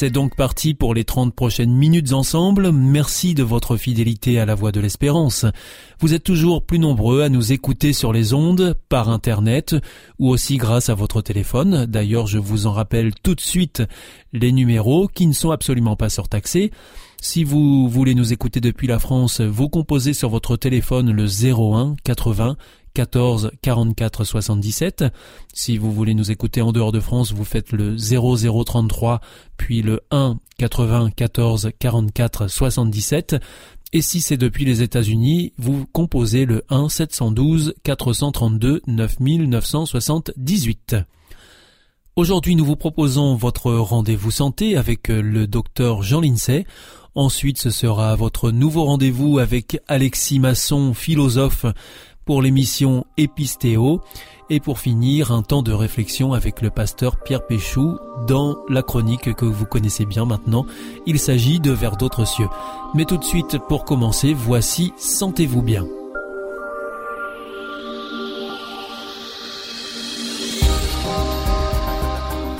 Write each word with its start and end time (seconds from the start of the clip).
C'est 0.00 0.10
donc 0.10 0.36
parti 0.36 0.74
pour 0.74 0.94
les 0.94 1.02
30 1.02 1.34
prochaines 1.34 1.72
minutes 1.72 2.12
ensemble. 2.12 2.70
Merci 2.70 3.34
de 3.34 3.42
votre 3.42 3.76
fidélité 3.76 4.38
à 4.38 4.46
la 4.46 4.54
voix 4.54 4.70
de 4.70 4.78
l'espérance. 4.78 5.44
Vous 5.98 6.14
êtes 6.14 6.22
toujours 6.22 6.62
plus 6.62 6.78
nombreux 6.78 7.22
à 7.22 7.28
nous 7.28 7.52
écouter 7.52 7.92
sur 7.92 8.12
les 8.12 8.32
ondes, 8.32 8.76
par 8.88 9.08
Internet, 9.08 9.74
ou 10.20 10.28
aussi 10.28 10.56
grâce 10.56 10.88
à 10.88 10.94
votre 10.94 11.20
téléphone. 11.20 11.84
D'ailleurs, 11.86 12.28
je 12.28 12.38
vous 12.38 12.68
en 12.68 12.72
rappelle 12.72 13.12
tout 13.12 13.34
de 13.34 13.40
suite 13.40 13.82
les 14.32 14.52
numéros 14.52 15.08
qui 15.08 15.26
ne 15.26 15.32
sont 15.32 15.50
absolument 15.50 15.96
pas 15.96 16.10
surtaxés. 16.10 16.70
Si 17.20 17.42
vous 17.42 17.88
voulez 17.88 18.14
nous 18.14 18.32
écouter 18.32 18.60
depuis 18.60 18.86
la 18.86 19.00
France, 19.00 19.40
vous 19.40 19.68
composez 19.68 20.12
sur 20.12 20.28
votre 20.28 20.56
téléphone 20.56 21.10
le 21.10 21.24
01 21.24 21.96
80 22.04 22.56
14 22.98 23.52
44 23.62 24.24
77. 24.24 25.04
Si 25.54 25.78
vous 25.78 25.92
voulez 25.92 26.14
nous 26.14 26.32
écouter 26.32 26.62
en 26.62 26.72
dehors 26.72 26.90
de 26.90 26.98
France, 26.98 27.32
vous 27.32 27.44
faites 27.44 27.70
le 27.70 27.94
0033 27.96 29.20
puis 29.56 29.82
le 29.82 30.00
1 30.10 30.40
80 30.58 31.10
14 31.14 31.70
44 31.78 32.48
77. 32.48 33.36
Et 33.92 34.02
si 34.02 34.20
c'est 34.20 34.36
depuis 34.36 34.64
les 34.64 34.82
États-Unis, 34.82 35.52
vous 35.58 35.86
composez 35.92 36.44
le 36.44 36.64
1 36.70 36.88
712 36.88 37.74
432 37.84 38.82
9978. 38.88 40.96
Aujourd'hui, 42.16 42.56
nous 42.56 42.64
vous 42.64 42.74
proposons 42.74 43.36
votre 43.36 43.72
rendez-vous 43.74 44.32
santé 44.32 44.76
avec 44.76 45.06
le 45.06 45.46
docteur 45.46 46.02
Jean 46.02 46.20
Lincey. 46.20 46.66
Ensuite, 47.14 47.58
ce 47.58 47.70
sera 47.70 48.14
votre 48.14 48.52
nouveau 48.52 48.84
rendez-vous 48.84 49.38
avec 49.38 49.80
Alexis 49.88 50.38
Masson, 50.38 50.94
philosophe, 50.94 51.66
pour 52.28 52.42
l'émission 52.42 53.06
Épistéo. 53.16 54.02
Et 54.50 54.60
pour 54.60 54.80
finir, 54.80 55.32
un 55.32 55.40
temps 55.40 55.62
de 55.62 55.72
réflexion 55.72 56.34
avec 56.34 56.60
le 56.60 56.68
pasteur 56.68 57.16
Pierre 57.22 57.46
Péchou 57.46 57.96
dans 58.26 58.58
la 58.68 58.82
chronique 58.82 59.34
que 59.34 59.46
vous 59.46 59.64
connaissez 59.64 60.04
bien 60.04 60.26
maintenant. 60.26 60.66
Il 61.06 61.18
s'agit 61.18 61.58
de 61.58 61.70
Vers 61.70 61.96
d'autres 61.96 62.26
cieux. 62.26 62.48
Mais 62.94 63.06
tout 63.06 63.16
de 63.16 63.24
suite, 63.24 63.56
pour 63.70 63.86
commencer, 63.86 64.34
voici 64.34 64.92
Sentez-vous 64.98 65.62
bien. 65.62 65.86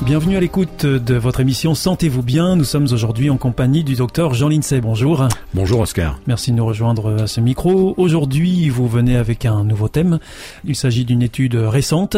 Bienvenue 0.03 0.37
à 0.37 0.41
l'écoute 0.41 0.87
de 0.87 1.15
votre 1.17 1.41
émission 1.41 1.75
Sentez-vous 1.75 2.23
bien. 2.23 2.55
Nous 2.55 2.65
sommes 2.65 2.87
aujourd'hui 2.93 3.31
en 3.31 3.37
compagnie 3.37 3.83
du 3.83 3.97
docteur 3.97 4.33
Jean 4.33 4.49
Lincey. 4.49 4.81
Bonjour. 4.81 5.27
Bonjour 5.55 5.81
Oscar. 5.81 6.21
Merci 6.27 6.53
de 6.53 6.57
nous 6.57 6.65
rejoindre 6.65 7.23
à 7.23 7.27
ce 7.27 7.41
micro. 7.41 7.95
Aujourd'hui, 7.97 8.69
vous 8.69 8.87
venez 8.87 9.17
avec 9.17 9.45
un 9.45 9.65
nouveau 9.65 9.89
thème. 9.89 10.21
Il 10.65 10.77
s'agit 10.77 11.05
d'une 11.05 11.21
étude 11.21 11.57
récente 11.57 12.17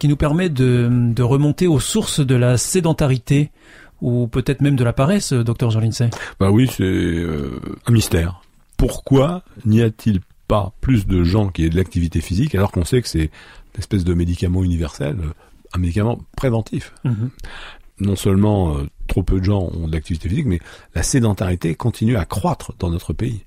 qui 0.00 0.08
nous 0.08 0.16
permet 0.16 0.48
de, 0.48 1.22
remonter 1.22 1.68
aux 1.68 1.80
sources 1.80 2.20
de 2.20 2.34
la 2.34 2.58
sédentarité 2.58 3.50
ou 4.02 4.26
peut-être 4.26 4.60
même 4.60 4.76
de 4.76 4.84
la 4.84 4.92
paresse, 4.92 5.32
docteur 5.32 5.70
Jean 5.70 5.80
Lincey. 5.80 6.10
Bah 6.40 6.50
oui, 6.50 6.68
c'est 6.68 6.82
euh, 6.82 7.60
un 7.86 7.92
mystère. 7.92 8.42
Pourquoi 8.76 9.44
n'y 9.64 9.82
a-t-il 9.82 10.20
pas 10.48 10.72
plus 10.80 11.06
de 11.06 11.22
gens 11.22 11.48
qui 11.48 11.64
aient 11.64 11.70
de 11.70 11.76
l'activité 11.76 12.20
physique 12.20 12.56
alors 12.56 12.72
qu'on 12.72 12.84
sait 12.84 13.00
que 13.00 13.08
c'est 13.08 13.30
une 13.74 13.78
espèce 13.78 14.02
de 14.02 14.14
médicament 14.14 14.64
universel 14.64 15.16
un 15.72 15.78
médicament 15.78 16.18
préventif. 16.36 16.94
Mhm. 17.04 17.30
Non 18.00 18.16
seulement 18.16 18.76
euh, 18.76 18.86
trop 19.08 19.22
peu 19.22 19.40
de 19.40 19.44
gens 19.44 19.68
ont 19.74 19.86
de 19.86 19.92
l'activité 19.92 20.28
physique, 20.28 20.46
mais 20.46 20.60
la 20.94 21.02
sédentarité 21.02 21.74
continue 21.74 22.16
à 22.16 22.24
croître 22.24 22.72
dans 22.78 22.90
notre 22.90 23.12
pays. 23.12 23.44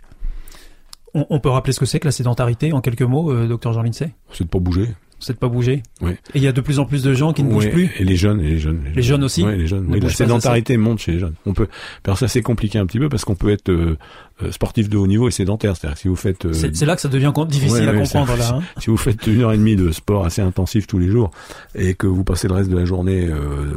On, 1.15 1.39
peut 1.39 1.49
rappeler 1.49 1.73
ce 1.73 1.79
que 1.79 1.85
c'est 1.85 1.99
que 1.99 2.07
la 2.07 2.11
sédentarité 2.11 2.73
en 2.73 2.81
quelques 2.81 3.03
mots, 3.03 3.31
euh, 3.31 3.47
docteur 3.47 3.71
Jean 3.71 3.83
Lindsay 3.83 4.15
C'est 4.31 4.45
de 4.45 4.49
pas 4.49 4.57
bouger 4.57 4.89
c'est 5.23 5.33
de 5.33 5.37
pas 5.37 5.47
bouger. 5.47 5.83
Oui. 6.01 6.11
Et 6.11 6.37
il 6.37 6.43
y 6.43 6.47
a 6.47 6.51
de 6.51 6.61
plus 6.61 6.79
en 6.79 6.85
plus 6.85 7.03
de 7.03 7.13
gens 7.13 7.33
qui 7.33 7.43
ne 7.43 7.49
bougent 7.49 7.69
plus. 7.69 7.89
Et 7.97 8.03
les 8.03 8.15
jeunes, 8.15 8.41
et 8.41 8.49
les 8.49 8.59
jeunes. 8.59 8.81
Les, 8.95 9.01
jeunes. 9.01 9.23
aussi. 9.23 9.43
Oui, 9.43 9.57
les 9.57 9.67
jeunes. 9.67 9.87
la 9.93 10.09
sédentarité 10.09 10.77
monte 10.77 10.99
chez 10.99 11.13
les 11.13 11.19
jeunes. 11.19 11.35
On 11.45 11.53
peut. 11.53 11.67
Alors 12.05 12.17
ça 12.17 12.27
c'est 12.27 12.41
compliqué 12.41 12.77
un 12.77 12.85
petit 12.85 12.99
peu 12.99 13.09
parce 13.09 13.25
qu'on 13.25 13.35
peut 13.35 13.51
être 13.51 13.69
euh, 13.69 13.97
euh, 14.41 14.51
sportif 14.51 14.89
de 14.89 14.97
haut 14.97 15.07
niveau 15.07 15.27
et 15.27 15.31
sédentaire. 15.31 15.75
C'est-à-dire 15.77 15.97
si 15.97 16.07
vous 16.07 16.15
faites. 16.15 16.45
Euh, 16.45 16.53
c'est 16.53 16.85
là 16.85 16.95
que 16.95 17.01
ça 17.01 17.09
devient 17.09 17.31
difficile 17.47 17.87
à 17.87 17.93
comprendre 17.93 18.35
là. 18.35 18.55
Hein. 18.55 18.61
Si 18.79 18.89
vous 18.89 18.97
faites 18.97 19.25
une 19.27 19.41
heure 19.41 19.53
et 19.53 19.57
demie 19.57 19.75
de 19.75 19.91
sport 19.91 20.25
assez 20.25 20.41
intensif 20.41 20.87
tous 20.87 20.99
les 20.99 21.07
jours 21.07 21.31
et 21.75 21.93
que 21.93 22.07
vous 22.07 22.23
passez 22.23 22.47
le 22.47 22.53
reste 22.53 22.69
de 22.69 22.77
la 22.77 22.85
journée 22.85 23.29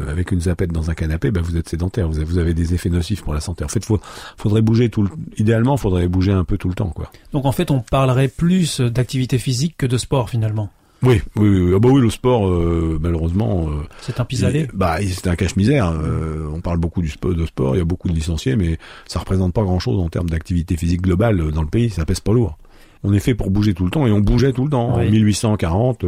avec 0.08 0.32
une 0.32 0.40
zapette 0.40 0.72
dans 0.72 0.90
un 0.90 0.94
canapé, 0.94 1.30
ben 1.30 1.42
vous 1.42 1.56
êtes 1.56 1.68
sédentaire. 1.68 2.08
Vous 2.08 2.16
avez, 2.16 2.24
vous 2.24 2.38
avez 2.38 2.54
des 2.54 2.74
effets 2.74 2.90
nocifs 2.90 3.22
pour 3.22 3.34
la 3.34 3.40
santé. 3.40 3.64
En 3.64 3.68
fait, 3.68 3.84
faut, 3.84 4.00
faudrait 4.36 4.62
bouger 4.62 4.88
tout. 4.88 5.02
Le, 5.02 5.10
idéalement, 5.36 5.76
faudrait 5.76 6.08
bouger 6.08 6.32
un 6.32 6.44
peu 6.44 6.58
tout 6.58 6.68
le 6.68 6.74
temps, 6.74 6.90
quoi. 6.90 7.10
Donc 7.32 7.44
en 7.44 7.52
fait, 7.52 7.70
on 7.70 7.80
parlerait 7.80 8.28
plus 8.28 8.80
d'activité 8.80 9.38
physique 9.38 9.76
que 9.78 9.86
de 9.86 9.96
sport 9.96 10.30
finalement. 10.30 10.70
Oui, 11.02 11.20
oui, 11.36 11.48
oui. 11.48 11.72
Ah 11.74 11.78
bah 11.78 11.88
oui, 11.90 12.00
le 12.00 12.10
sport, 12.10 12.48
euh, 12.48 12.98
malheureusement. 13.00 13.68
Euh, 13.68 13.82
c'est 14.00 14.18
un 14.18 14.24
pis-aller. 14.24 14.66
Bah, 14.72 14.96
c'est 15.02 15.28
un 15.28 15.36
cache-misère. 15.36 15.90
Euh, 15.90 16.48
on 16.52 16.60
parle 16.60 16.78
beaucoup 16.78 17.02
du 17.02 17.10
sport, 17.10 17.34
de 17.34 17.46
sport. 17.46 17.76
Il 17.76 17.78
y 17.78 17.82
a 17.82 17.84
beaucoup 17.84 18.08
de 18.08 18.14
licenciés, 18.14 18.56
mais 18.56 18.78
ça 19.06 19.20
représente 19.20 19.52
pas 19.52 19.62
grand-chose 19.62 20.00
en 20.00 20.08
termes 20.08 20.30
d'activité 20.30 20.76
physique 20.76 21.02
globale 21.02 21.52
dans 21.52 21.62
le 21.62 21.68
pays. 21.68 21.90
Ça 21.90 22.04
pèse 22.04 22.20
pas 22.20 22.32
lourd. 22.32 22.58
On 23.04 23.12
est 23.12 23.20
fait 23.20 23.34
pour 23.34 23.50
bouger 23.50 23.74
tout 23.74 23.84
le 23.84 23.90
temps 23.90 24.06
et 24.06 24.10
on 24.10 24.20
bougeait 24.20 24.52
tout 24.52 24.64
le 24.64 24.70
temps. 24.70 24.94
En 24.94 24.98
1840, 24.98 26.04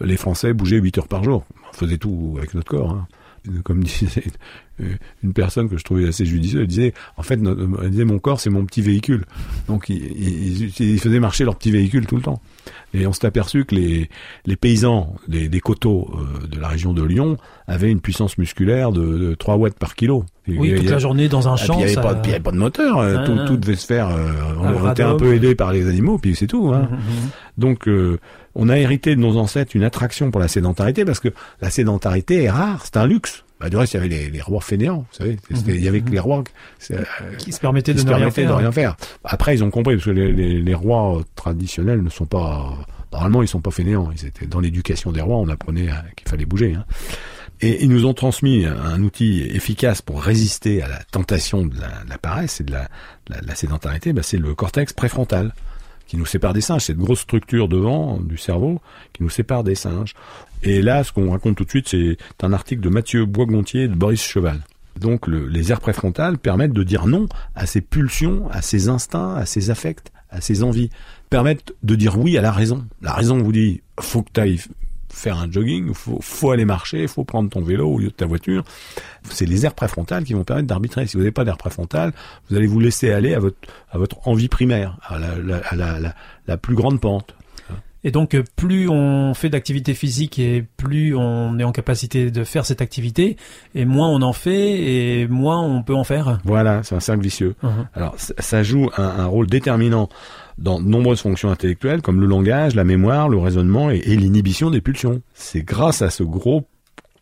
les 0.00 0.16
Français 0.16 0.52
bougeaient 0.52 0.78
8 0.78 0.98
heures 0.98 1.08
par 1.08 1.22
jour. 1.22 1.44
On 1.70 1.76
faisait 1.76 1.98
tout 1.98 2.34
avec 2.36 2.54
notre 2.54 2.68
corps. 2.68 2.90
Hein. 2.90 3.06
Comme 3.64 3.84
disait 3.84 4.24
une 5.22 5.32
personne 5.32 5.68
que 5.68 5.76
je 5.76 5.84
trouvais 5.84 6.08
assez 6.08 6.24
judicieuse, 6.24 6.62
elle 6.62 6.66
disait, 6.66 6.94
en 7.16 7.22
fait, 7.22 7.38
elle 7.82 7.90
disait, 7.90 8.04
mon 8.04 8.18
corps, 8.18 8.40
c'est 8.40 8.50
mon 8.50 8.64
petit 8.64 8.82
véhicule. 8.82 9.24
Donc, 9.66 9.88
ils, 9.88 10.70
ils 10.80 11.00
faisaient 11.00 11.20
marcher 11.20 11.44
leur 11.44 11.56
petit 11.56 11.70
véhicule 11.70 12.06
tout 12.06 12.16
le 12.16 12.22
temps. 12.22 12.40
Et 12.94 13.06
on 13.06 13.12
s'est 13.12 13.26
aperçu 13.26 13.64
que 13.64 13.74
les, 13.74 14.08
les 14.46 14.56
paysans 14.56 15.14
des, 15.26 15.48
des 15.48 15.60
coteaux 15.60 16.10
euh, 16.14 16.46
de 16.46 16.58
la 16.60 16.68
région 16.68 16.92
de 16.92 17.02
Lyon 17.02 17.36
avaient 17.66 17.90
une 17.90 18.00
puissance 18.00 18.38
musculaire 18.38 18.92
de, 18.92 19.34
3 19.34 19.56
watts 19.56 19.78
par 19.78 19.94
kilo. 19.94 20.24
oui, 20.46 20.74
toute 20.74 20.88
la 20.88 20.98
journée 20.98 21.28
dans 21.28 21.48
un 21.48 21.56
champ. 21.56 21.74
Il 21.74 21.84
n'y 21.86 21.96
avait, 21.96 22.40
pas 22.40 22.50
de 22.50 22.56
moteur, 22.56 22.98
euh, 22.98 23.26
tout, 23.26 23.38
tout, 23.46 23.56
devait 23.56 23.76
se 23.76 23.86
faire. 23.86 24.08
Euh, 24.08 24.32
on 24.58 24.90
était 24.90 25.02
un 25.02 25.16
peu 25.16 25.34
aidé 25.34 25.54
par 25.54 25.72
les 25.72 25.86
animaux, 25.86 26.18
puis 26.18 26.34
c'est 26.34 26.46
tout. 26.46 26.72
Hein. 26.72 26.88
Mmh, 26.90 26.94
mmh, 26.94 26.98
mmh. 26.98 27.30
Donc, 27.58 27.88
on 28.58 28.68
a 28.68 28.76
hérité 28.76 29.14
de 29.14 29.20
nos 29.20 29.36
ancêtres 29.38 29.76
une 29.76 29.84
attraction 29.84 30.30
pour 30.30 30.40
la 30.40 30.48
sédentarité 30.48 31.04
parce 31.04 31.20
que 31.20 31.28
la 31.62 31.70
sédentarité 31.70 32.42
est 32.42 32.50
rare, 32.50 32.84
c'est 32.84 32.96
un 32.96 33.06
luxe. 33.06 33.44
Bah, 33.60 33.70
du 33.70 33.76
reste, 33.76 33.94
il 33.94 33.96
y 33.96 34.00
avait 34.00 34.08
les, 34.08 34.30
les 34.30 34.40
rois 34.40 34.60
fainéants, 34.60 35.06
vous 35.10 35.16
savez. 35.16 35.36
Il 35.66 35.82
y 35.82 35.88
avait 35.88 36.00
que 36.00 36.10
les 36.10 36.18
rois 36.18 36.44
euh, 36.90 37.02
qui 37.38 37.52
se 37.52 37.60
permettaient 37.60 37.94
de, 37.94 38.02
ne 38.02 38.12
rien 38.12 38.30
faire. 38.30 38.50
de, 38.50 38.54
rien 38.54 38.72
faire. 38.72 38.96
Après, 39.24 39.54
ils 39.54 39.64
ont 39.64 39.70
compris 39.70 39.94
parce 39.94 40.06
que 40.06 40.10
les, 40.10 40.32
les, 40.32 40.60
les, 40.60 40.74
rois 40.74 41.22
traditionnels 41.34 42.02
ne 42.02 42.10
sont 42.10 42.26
pas. 42.26 42.76
Normalement, 43.12 43.42
ils 43.42 43.48
sont 43.48 43.60
pas 43.60 43.70
fainéants. 43.70 44.10
Ils 44.12 44.26
étaient 44.26 44.46
dans 44.46 44.60
l'éducation 44.60 45.10
des 45.10 45.20
rois. 45.20 45.38
On 45.38 45.48
apprenait 45.48 45.88
qu'il 46.16 46.28
fallait 46.28 46.44
bouger. 46.44 46.74
Hein. 46.74 46.84
Et 47.60 47.82
ils 47.82 47.90
nous 47.90 48.06
ont 48.06 48.14
transmis 48.14 48.64
un 48.64 49.02
outil 49.02 49.42
efficace 49.42 50.02
pour 50.02 50.22
résister 50.22 50.82
à 50.82 50.88
la 50.88 51.02
tentation 51.10 51.66
de 51.66 51.80
la, 51.80 52.04
de 52.04 52.10
la 52.10 52.18
paresse 52.18 52.60
et 52.60 52.64
de 52.64 52.70
la, 52.70 52.88
la, 53.28 53.40
la 53.40 53.54
sédentarité. 53.56 54.12
Bah, 54.12 54.22
c'est 54.22 54.38
le 54.38 54.54
cortex 54.54 54.92
préfrontal 54.92 55.52
qui 56.08 56.16
nous 56.16 56.26
sépare 56.26 56.54
des 56.54 56.60
singes, 56.60 56.82
cette 56.82 56.96
grosse 56.96 57.20
structure 57.20 57.68
devant 57.68 58.18
du 58.18 58.36
cerveau 58.36 58.80
qui 59.12 59.22
nous 59.22 59.30
sépare 59.30 59.62
des 59.62 59.76
singes. 59.76 60.14
Et 60.64 60.82
là, 60.82 61.04
ce 61.04 61.12
qu'on 61.12 61.30
raconte 61.30 61.56
tout 61.56 61.64
de 61.64 61.70
suite, 61.70 61.88
c'est 61.88 62.16
un 62.42 62.52
article 62.52 62.80
de 62.80 62.88
Mathieu 62.88 63.26
Boisgontier 63.26 63.82
et 63.82 63.88
de 63.88 63.94
Boris 63.94 64.22
Cheval. 64.22 64.60
Donc 64.98 65.28
les 65.28 65.70
aires 65.70 65.80
préfrontales 65.80 66.38
permettent 66.38 66.72
de 66.72 66.82
dire 66.82 67.06
non 67.06 67.26
à 67.54 67.66
ces 67.66 67.80
pulsions, 67.80 68.48
à 68.50 68.62
ces 68.62 68.88
instincts, 68.88 69.34
à 69.36 69.46
ces 69.46 69.70
affects, 69.70 70.10
à 70.30 70.40
ces 70.40 70.64
envies. 70.64 70.90
Permettent 71.30 71.74
de 71.82 71.94
dire 71.94 72.18
oui 72.18 72.36
à 72.36 72.40
la 72.40 72.50
raison. 72.50 72.84
La 73.02 73.12
raison 73.12 73.38
vous 73.38 73.52
dit, 73.52 73.82
faut 74.00 74.22
que 74.22 74.30
tu 74.32 74.40
ailles 74.40 74.60
faire 75.18 75.38
un 75.38 75.50
jogging, 75.50 75.92
faut, 75.94 76.18
faut 76.22 76.50
aller 76.50 76.64
marcher, 76.64 77.06
faut 77.06 77.24
prendre 77.24 77.50
ton 77.50 77.60
vélo 77.60 77.88
au 77.88 77.98
lieu 77.98 78.08
de 78.08 78.12
ta 78.12 78.26
voiture. 78.26 78.64
C'est 79.30 79.46
les 79.46 79.66
aires 79.66 79.74
préfrontales 79.74 80.24
qui 80.24 80.34
vont 80.34 80.44
permettre 80.44 80.68
d'arbitrer. 80.68 81.06
Si 81.06 81.14
vous 81.14 81.22
n'avez 81.22 81.32
pas 81.32 81.44
d'air 81.44 81.58
préfrontal, 81.58 82.12
vous 82.48 82.56
allez 82.56 82.66
vous 82.66 82.80
laisser 82.80 83.10
aller 83.10 83.34
à 83.34 83.40
votre, 83.40 84.28
envie 84.28 84.48
primaire, 84.48 84.98
à 85.02 85.18
la 86.46 86.56
plus 86.56 86.74
grande 86.74 87.00
pente. 87.00 87.34
Et 88.04 88.10
donc, 88.10 88.34
euh, 88.34 88.44
plus 88.56 88.88
on 88.88 89.34
fait 89.34 89.48
d'activité 89.48 89.94
physique 89.94 90.38
et 90.38 90.64
plus 90.76 91.16
on 91.16 91.58
est 91.58 91.64
en 91.64 91.72
capacité 91.72 92.30
de 92.30 92.44
faire 92.44 92.64
cette 92.64 92.80
activité, 92.80 93.36
et 93.74 93.84
moins 93.84 94.08
on 94.08 94.22
en 94.22 94.32
fait 94.32 94.82
et 94.82 95.26
moins 95.28 95.60
on 95.60 95.82
peut 95.82 95.94
en 95.94 96.04
faire. 96.04 96.38
Voilà, 96.44 96.82
c'est 96.82 96.94
un 96.94 97.00
cercle 97.00 97.22
vicieux. 97.22 97.54
Uh-huh. 97.62 97.86
Alors, 97.94 98.14
ça 98.16 98.62
joue 98.62 98.88
un, 98.96 99.26
rôle 99.26 99.46
déterminant 99.46 100.08
dans 100.58 100.80
de 100.80 100.88
nombreuses 100.88 101.20
fonctions 101.20 101.50
intellectuelles 101.50 102.02
comme 102.02 102.20
le 102.20 102.26
langage, 102.26 102.74
la 102.74 102.84
mémoire, 102.84 103.28
le 103.28 103.38
raisonnement 103.38 103.90
et, 103.90 103.98
et 103.98 104.16
l'inhibition 104.16 104.70
des 104.70 104.80
pulsions. 104.80 105.20
C'est 105.34 105.62
grâce 105.62 106.02
à 106.02 106.10
ce 106.10 106.22
gros 106.22 106.66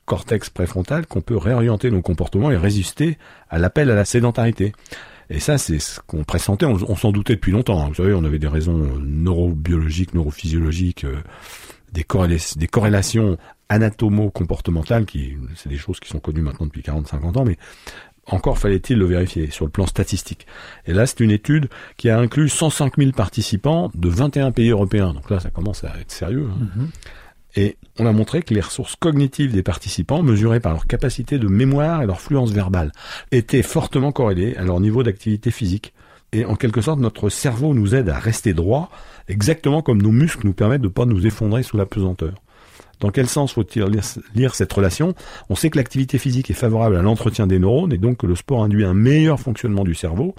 cortex 0.04 0.50
préfrontal 0.50 1.06
qu'on 1.06 1.20
peut 1.20 1.36
réorienter 1.36 1.90
nos 1.90 2.00
comportements 2.00 2.50
et 2.50 2.56
résister 2.56 3.18
à 3.50 3.58
l'appel 3.58 3.90
à 3.90 3.94
la 3.94 4.04
sédentarité. 4.04 4.72
Et 5.30 5.40
ça, 5.40 5.58
c'est 5.58 5.78
ce 5.78 6.00
qu'on 6.06 6.24
pressentait, 6.24 6.66
on, 6.66 6.96
s'en 6.96 7.10
doutait 7.10 7.34
depuis 7.34 7.52
longtemps. 7.52 7.88
Vous 7.88 7.94
savez, 7.94 8.14
on 8.14 8.24
avait 8.24 8.38
des 8.38 8.48
raisons 8.48 8.76
neurobiologiques, 9.00 10.14
neurophysiologiques, 10.14 11.04
euh, 11.04 11.20
des, 11.92 12.04
des 12.56 12.66
corrélations 12.68 13.36
anatomo-comportementales, 13.68 15.04
qui 15.04 15.36
c'est 15.56 15.68
des 15.68 15.78
choses 15.78 15.98
qui 15.98 16.08
sont 16.08 16.20
connues 16.20 16.42
maintenant 16.42 16.66
depuis 16.66 16.82
40-50 16.82 17.38
ans, 17.38 17.44
mais 17.44 17.56
encore 18.26 18.58
fallait-il 18.58 18.98
le 18.98 19.06
vérifier 19.06 19.50
sur 19.50 19.64
le 19.64 19.70
plan 19.70 19.86
statistique. 19.86 20.46
Et 20.86 20.92
là, 20.92 21.06
c'est 21.06 21.20
une 21.20 21.30
étude 21.30 21.68
qui 21.96 22.10
a 22.10 22.18
inclus 22.18 22.48
105 22.48 22.96
000 22.96 23.12
participants 23.12 23.90
de 23.94 24.08
21 24.08 24.50
pays 24.52 24.70
européens. 24.70 25.12
Donc 25.12 25.30
là, 25.30 25.40
ça 25.40 25.50
commence 25.50 25.84
à 25.84 25.94
être 26.00 26.10
sérieux. 26.10 26.48
Hein. 26.50 26.66
Mm-hmm. 26.76 26.86
Et 27.56 27.76
on 27.98 28.06
a 28.06 28.12
montré 28.12 28.42
que 28.42 28.52
les 28.52 28.60
ressources 28.60 28.96
cognitives 28.96 29.52
des 29.52 29.62
participants, 29.62 30.22
mesurées 30.22 30.60
par 30.60 30.72
leur 30.72 30.86
capacité 30.86 31.38
de 31.38 31.48
mémoire 31.48 32.02
et 32.02 32.06
leur 32.06 32.20
fluence 32.20 32.52
verbale, 32.52 32.92
étaient 33.32 33.62
fortement 33.62 34.12
corrélées 34.12 34.54
à 34.56 34.62
leur 34.62 34.78
niveau 34.78 35.02
d'activité 35.02 35.50
physique. 35.50 35.94
Et 36.32 36.44
en 36.44 36.54
quelque 36.54 36.82
sorte, 36.82 37.00
notre 37.00 37.30
cerveau 37.30 37.72
nous 37.72 37.94
aide 37.94 38.10
à 38.10 38.18
rester 38.18 38.52
droit, 38.52 38.90
exactement 39.28 39.80
comme 39.80 40.02
nos 40.02 40.10
muscles 40.12 40.46
nous 40.46 40.52
permettent 40.52 40.82
de 40.82 40.88
ne 40.88 40.92
pas 40.92 41.06
nous 41.06 41.26
effondrer 41.26 41.62
sous 41.62 41.78
la 41.78 41.86
pesanteur. 41.86 42.34
Dans 43.00 43.10
quel 43.10 43.28
sens 43.28 43.52
faut-il 43.52 43.84
lire 44.34 44.54
cette 44.54 44.72
relation? 44.72 45.14
On 45.50 45.54
sait 45.54 45.70
que 45.70 45.76
l'activité 45.76 46.18
physique 46.18 46.50
est 46.50 46.54
favorable 46.54 46.96
à 46.96 47.02
l'entretien 47.02 47.46
des 47.46 47.58
neurones 47.58 47.92
et 47.92 47.98
donc 47.98 48.18
que 48.18 48.26
le 48.26 48.34
sport 48.34 48.64
induit 48.64 48.84
un 48.84 48.94
meilleur 48.94 49.38
fonctionnement 49.38 49.84
du 49.84 49.94
cerveau. 49.94 50.34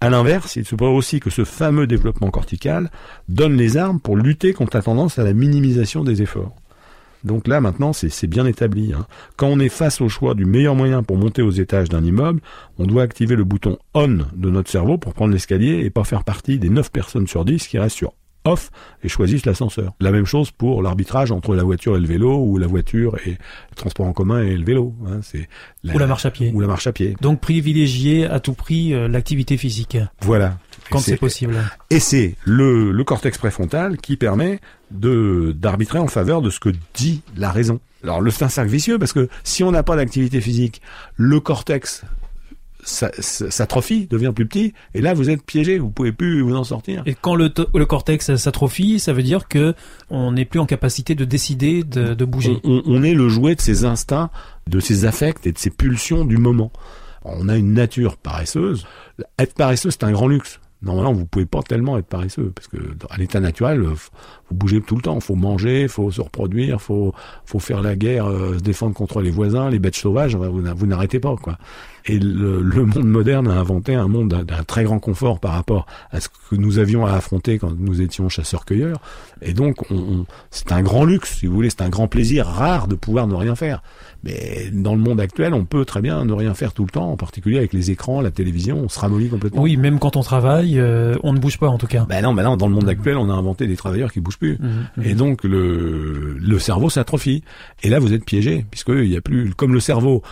À 0.00 0.10
l'inverse, 0.10 0.56
il 0.56 0.64
se 0.66 0.74
peut 0.74 0.84
aussi 0.84 1.20
que 1.20 1.30
ce 1.30 1.44
fameux 1.44 1.86
développement 1.86 2.30
cortical 2.30 2.90
donne 3.28 3.56
les 3.56 3.76
armes 3.76 4.00
pour 4.00 4.16
lutter 4.16 4.52
contre 4.52 4.76
la 4.76 4.82
tendance 4.82 5.18
à 5.18 5.24
la 5.24 5.32
minimisation 5.32 6.04
des 6.04 6.20
efforts. 6.20 6.54
Donc 7.24 7.48
là, 7.48 7.60
maintenant, 7.62 7.94
c'est 7.94 8.26
bien 8.26 8.44
établi. 8.44 8.92
Hein. 8.92 9.06
Quand 9.36 9.48
on 9.48 9.58
est 9.58 9.70
face 9.70 10.02
au 10.02 10.10
choix 10.10 10.34
du 10.34 10.44
meilleur 10.44 10.74
moyen 10.74 11.02
pour 11.02 11.16
monter 11.16 11.40
aux 11.40 11.50
étages 11.50 11.88
d'un 11.88 12.04
immeuble, 12.04 12.40
on 12.78 12.86
doit 12.86 13.02
activer 13.02 13.34
le 13.34 13.44
bouton 13.44 13.78
ON 13.94 14.18
de 14.34 14.50
notre 14.50 14.70
cerveau 14.70 14.98
pour 14.98 15.14
prendre 15.14 15.32
l'escalier 15.32 15.80
et 15.84 15.90
pas 15.90 16.04
faire 16.04 16.22
partie 16.22 16.58
des 16.58 16.68
9 16.68 16.92
personnes 16.92 17.26
sur 17.26 17.46
10 17.46 17.66
qui 17.66 17.78
restent 17.78 17.96
sur 17.96 18.12
off 18.44 18.70
et 19.02 19.08
choisissent 19.08 19.46
l'ascenseur. 19.46 19.94
La 20.00 20.10
même 20.10 20.26
chose 20.26 20.50
pour 20.50 20.82
l'arbitrage 20.82 21.32
entre 21.32 21.54
la 21.54 21.62
voiture 21.62 21.96
et 21.96 22.00
le 22.00 22.06
vélo 22.06 22.38
ou 22.44 22.58
la 22.58 22.66
voiture 22.66 23.16
et 23.26 23.30
le 23.30 23.74
transport 23.74 24.06
en 24.06 24.12
commun 24.12 24.42
et 24.42 24.56
le 24.56 24.64
vélo. 24.64 24.94
Hein, 25.06 25.20
c'est 25.22 25.48
ou 25.84 25.98
la 25.98 26.06
marche 26.06 26.26
à 26.26 26.30
pied. 26.30 26.50
Ou 26.54 26.60
la 26.60 26.66
marche 26.66 26.86
à 26.86 26.92
pied. 26.92 27.16
Donc 27.20 27.40
privilégier 27.40 28.26
à 28.26 28.40
tout 28.40 28.52
prix 28.52 28.92
euh, 28.92 29.08
l'activité 29.08 29.56
physique. 29.56 29.96
Voilà. 30.20 30.58
Quand 30.90 30.98
c'est 30.98 31.16
possible. 31.16 31.56
Et 31.90 32.00
c'est 32.00 32.34
le, 32.44 32.90
le 32.90 33.04
cortex 33.04 33.38
préfrontal 33.38 33.96
qui 33.96 34.16
permet 34.16 34.60
de 34.90 35.54
d'arbitrer 35.56 35.98
en 35.98 36.08
faveur 36.08 36.42
de 36.42 36.50
ce 36.50 36.60
que 36.60 36.70
dit 36.94 37.22
la 37.36 37.50
raison. 37.50 37.80
Alors 38.02 38.20
le 38.20 38.30
c'est 38.30 38.44
un 38.44 38.48
cercle 38.50 38.70
vicieux 38.70 38.98
parce 38.98 39.14
que 39.14 39.28
si 39.44 39.64
on 39.64 39.72
n'a 39.72 39.82
pas 39.82 39.96
d'activité 39.96 40.42
physique, 40.42 40.82
le 41.16 41.40
cortex 41.40 42.04
s'atrophie, 42.84 44.06
devient 44.06 44.32
plus 44.34 44.46
petit, 44.46 44.74
et 44.94 45.00
là 45.00 45.14
vous 45.14 45.30
êtes 45.30 45.42
piégé, 45.44 45.78
vous 45.78 45.90
pouvez 45.90 46.12
plus 46.12 46.42
vous 46.42 46.54
en 46.54 46.64
sortir. 46.64 47.02
Et 47.06 47.14
quand 47.14 47.34
le, 47.34 47.52
le 47.74 47.86
cortex 47.86 48.36
s'atrophie, 48.36 48.98
ça 48.98 49.12
veut 49.12 49.22
dire 49.22 49.48
que 49.48 49.74
on 50.10 50.32
n'est 50.32 50.44
plus 50.44 50.60
en 50.60 50.66
capacité 50.66 51.14
de 51.14 51.24
décider, 51.24 51.82
de, 51.82 52.14
de 52.14 52.24
bouger. 52.24 52.58
On, 52.64 52.82
on, 52.86 53.02
est 53.02 53.14
le 53.14 53.28
jouet 53.28 53.54
de 53.54 53.60
ses 53.60 53.84
instincts, 53.84 54.30
de 54.68 54.80
ses 54.80 55.04
affects 55.04 55.46
et 55.46 55.52
de 55.52 55.58
ses 55.58 55.70
pulsions 55.70 56.24
du 56.24 56.36
moment. 56.36 56.70
On 57.24 57.48
a 57.48 57.56
une 57.56 57.72
nature 57.72 58.16
paresseuse. 58.16 58.86
Être 59.38 59.54
paresseux, 59.54 59.90
c'est 59.90 60.04
un 60.04 60.12
grand 60.12 60.28
luxe. 60.28 60.60
Normalement, 60.82 61.14
vous 61.14 61.24
pouvez 61.24 61.46
pas 61.46 61.62
tellement 61.62 61.96
être 61.96 62.06
paresseux 62.06 62.52
parce 62.54 62.68
que 62.68 62.76
à 63.08 63.16
l'état 63.16 63.40
naturel, 63.40 63.80
vous 63.80 63.96
bougez 64.50 64.82
tout 64.82 64.96
le 64.96 65.00
temps. 65.00 65.18
Faut 65.20 65.34
manger, 65.34 65.88
faut 65.88 66.10
se 66.10 66.20
reproduire, 66.20 66.82
faut 66.82 67.14
faut 67.46 67.58
faire 67.58 67.80
la 67.80 67.96
guerre, 67.96 68.26
euh, 68.26 68.58
se 68.58 68.62
défendre 68.62 68.94
contre 68.94 69.22
les 69.22 69.30
voisins, 69.30 69.70
les 69.70 69.78
bêtes 69.78 69.96
sauvages. 69.96 70.36
Vous 70.36 70.86
n'arrêtez 70.86 71.20
pas 71.20 71.34
quoi. 71.36 71.56
Et 72.06 72.18
le, 72.18 72.60
monde 72.84 73.06
moderne 73.06 73.48
a 73.48 73.54
inventé 73.54 73.94
un 73.94 74.08
monde 74.08 74.28
d'un 74.28 74.62
très 74.64 74.84
grand 74.84 74.98
confort 74.98 75.40
par 75.40 75.52
rapport 75.52 75.86
à 76.10 76.20
ce 76.20 76.28
que 76.28 76.56
nous 76.56 76.78
avions 76.78 77.06
à 77.06 77.12
affronter 77.12 77.58
quand 77.58 77.72
nous 77.78 78.02
étions 78.02 78.28
chasseurs-cueilleurs. 78.28 79.00
Et 79.40 79.54
donc, 79.54 79.90
on, 79.90 80.26
c'est 80.50 80.72
un 80.72 80.82
grand 80.82 81.06
luxe, 81.06 81.38
si 81.38 81.46
vous 81.46 81.54
voulez, 81.54 81.70
c'est 81.70 81.80
un 81.80 81.88
grand 81.88 82.06
plaisir 82.06 82.46
rare 82.46 82.88
de 82.88 82.94
pouvoir 82.94 83.26
ne 83.26 83.34
rien 83.34 83.54
faire. 83.54 83.82
Mais 84.22 84.70
dans 84.70 84.94
le 84.94 85.00
monde 85.00 85.18
actuel, 85.18 85.54
on 85.54 85.64
peut 85.64 85.86
très 85.86 86.02
bien 86.02 86.26
ne 86.26 86.32
rien 86.34 86.52
faire 86.52 86.74
tout 86.74 86.84
le 86.84 86.90
temps, 86.90 87.10
en 87.10 87.16
particulier 87.16 87.56
avec 87.56 87.72
les 87.72 87.90
écrans, 87.90 88.20
la 88.20 88.30
télévision, 88.30 88.80
on 88.84 88.88
se 88.90 88.98
ramollit 88.98 89.30
complètement. 89.30 89.62
Oui, 89.62 89.78
même 89.78 89.98
quand 89.98 90.16
on 90.16 90.22
travaille, 90.22 90.78
euh, 90.78 91.16
on 91.22 91.32
ne 91.32 91.38
bouge 91.38 91.58
pas 91.58 91.68
en 91.68 91.78
tout 91.78 91.86
cas. 91.86 92.04
Ben 92.06 92.22
non, 92.22 92.34
ben 92.34 92.42
non, 92.42 92.58
dans 92.58 92.68
le 92.68 92.74
monde 92.74 92.88
actuel, 92.88 93.16
on 93.16 93.30
a 93.30 93.34
inventé 93.34 93.66
des 93.66 93.76
travailleurs 93.76 94.12
qui 94.12 94.20
bougent 94.20 94.38
plus. 94.38 94.58
Mmh, 94.58 94.66
mmh. 94.96 95.02
Et 95.04 95.14
donc 95.14 95.44
le, 95.44 96.36
le 96.38 96.58
cerveau 96.58 96.90
s'atrophie. 96.90 97.44
Et 97.82 97.88
là, 97.88 97.98
vous 97.98 98.12
êtes 98.12 98.24
piégé, 98.26 98.66
puisqu'il 98.70 99.06
y 99.06 99.16
a 99.16 99.22
plus, 99.22 99.54
comme 99.54 99.72
le 99.72 99.80
cerveau 99.80 100.22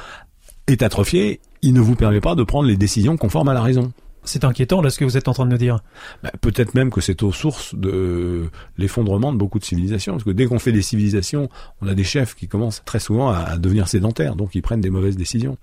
est 0.66 0.82
atrophié, 0.82 1.40
il 1.62 1.72
ne 1.72 1.80
vous 1.80 1.94
permet 1.94 2.20
pas 2.20 2.34
de 2.34 2.42
prendre 2.42 2.68
les 2.68 2.76
décisions 2.76 3.16
conformes 3.16 3.48
à 3.48 3.54
la 3.54 3.62
raison. 3.62 3.92
C'est 4.24 4.44
inquiétant 4.44 4.82
là 4.82 4.90
ce 4.90 4.98
que 4.98 5.04
vous 5.04 5.16
êtes 5.16 5.26
en 5.26 5.32
train 5.32 5.46
de 5.46 5.52
me 5.52 5.58
dire. 5.58 5.80
Bah, 6.22 6.30
peut-être 6.40 6.74
même 6.74 6.90
que 6.90 7.00
c'est 7.00 7.22
aux 7.22 7.32
sources 7.32 7.74
de 7.74 8.48
l'effondrement 8.78 9.32
de 9.32 9.38
beaucoup 9.38 9.58
de 9.58 9.64
civilisations. 9.64 10.12
Parce 10.12 10.24
que 10.24 10.30
dès 10.30 10.46
qu'on 10.46 10.60
fait 10.60 10.72
des 10.72 10.82
civilisations, 10.82 11.48
on 11.80 11.88
a 11.88 11.94
des 11.94 12.04
chefs 12.04 12.34
qui 12.34 12.46
commencent 12.46 12.82
très 12.84 13.00
souvent 13.00 13.30
à, 13.30 13.56
devenir 13.58 13.88
sédentaires, 13.88 14.36
donc 14.36 14.54
ils 14.54 14.62
prennent 14.62 14.80
des 14.80 14.90
mauvaises 14.90 15.16
décisions. 15.16 15.56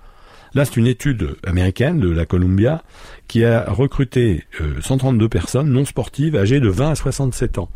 Là, 0.55 0.65
c'est 0.65 0.77
une 0.77 0.87
étude 0.87 1.37
américaine 1.45 1.99
de 1.99 2.09
la 2.09 2.25
Columbia 2.25 2.83
qui 3.27 3.45
a 3.45 3.71
recruté 3.71 4.45
132 4.81 5.25
euh, 5.25 5.29
personnes 5.29 5.69
non 5.69 5.85
sportives 5.85 6.35
âgées 6.35 6.59
de 6.59 6.69
20 6.69 6.91
à 6.91 6.95
67 6.95 7.59
ans 7.59 7.69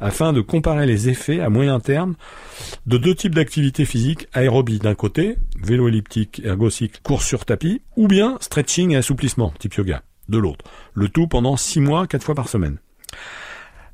afin 0.00 0.32
de 0.32 0.40
comparer 0.40 0.86
les 0.86 1.08
effets 1.08 1.40
à 1.40 1.50
moyen 1.50 1.80
terme 1.80 2.14
de 2.86 2.98
deux 2.98 3.14
types 3.14 3.34
d'activités 3.34 3.84
physiques, 3.84 4.28
aérobie 4.32 4.78
d'un 4.78 4.94
côté, 4.94 5.36
vélo 5.62 5.88
elliptique, 5.88 6.42
ergocycle, 6.44 7.00
course 7.02 7.26
sur 7.26 7.44
tapis, 7.44 7.82
ou 7.96 8.08
bien 8.08 8.36
stretching 8.40 8.92
et 8.92 8.96
assouplissement, 8.96 9.52
type 9.58 9.74
yoga, 9.74 10.02
de 10.28 10.38
l'autre. 10.38 10.64
Le 10.94 11.08
tout 11.08 11.26
pendant 11.26 11.56
six 11.56 11.80
mois, 11.80 12.06
quatre 12.06 12.24
fois 12.24 12.34
par 12.34 12.48
semaine. 12.48 12.78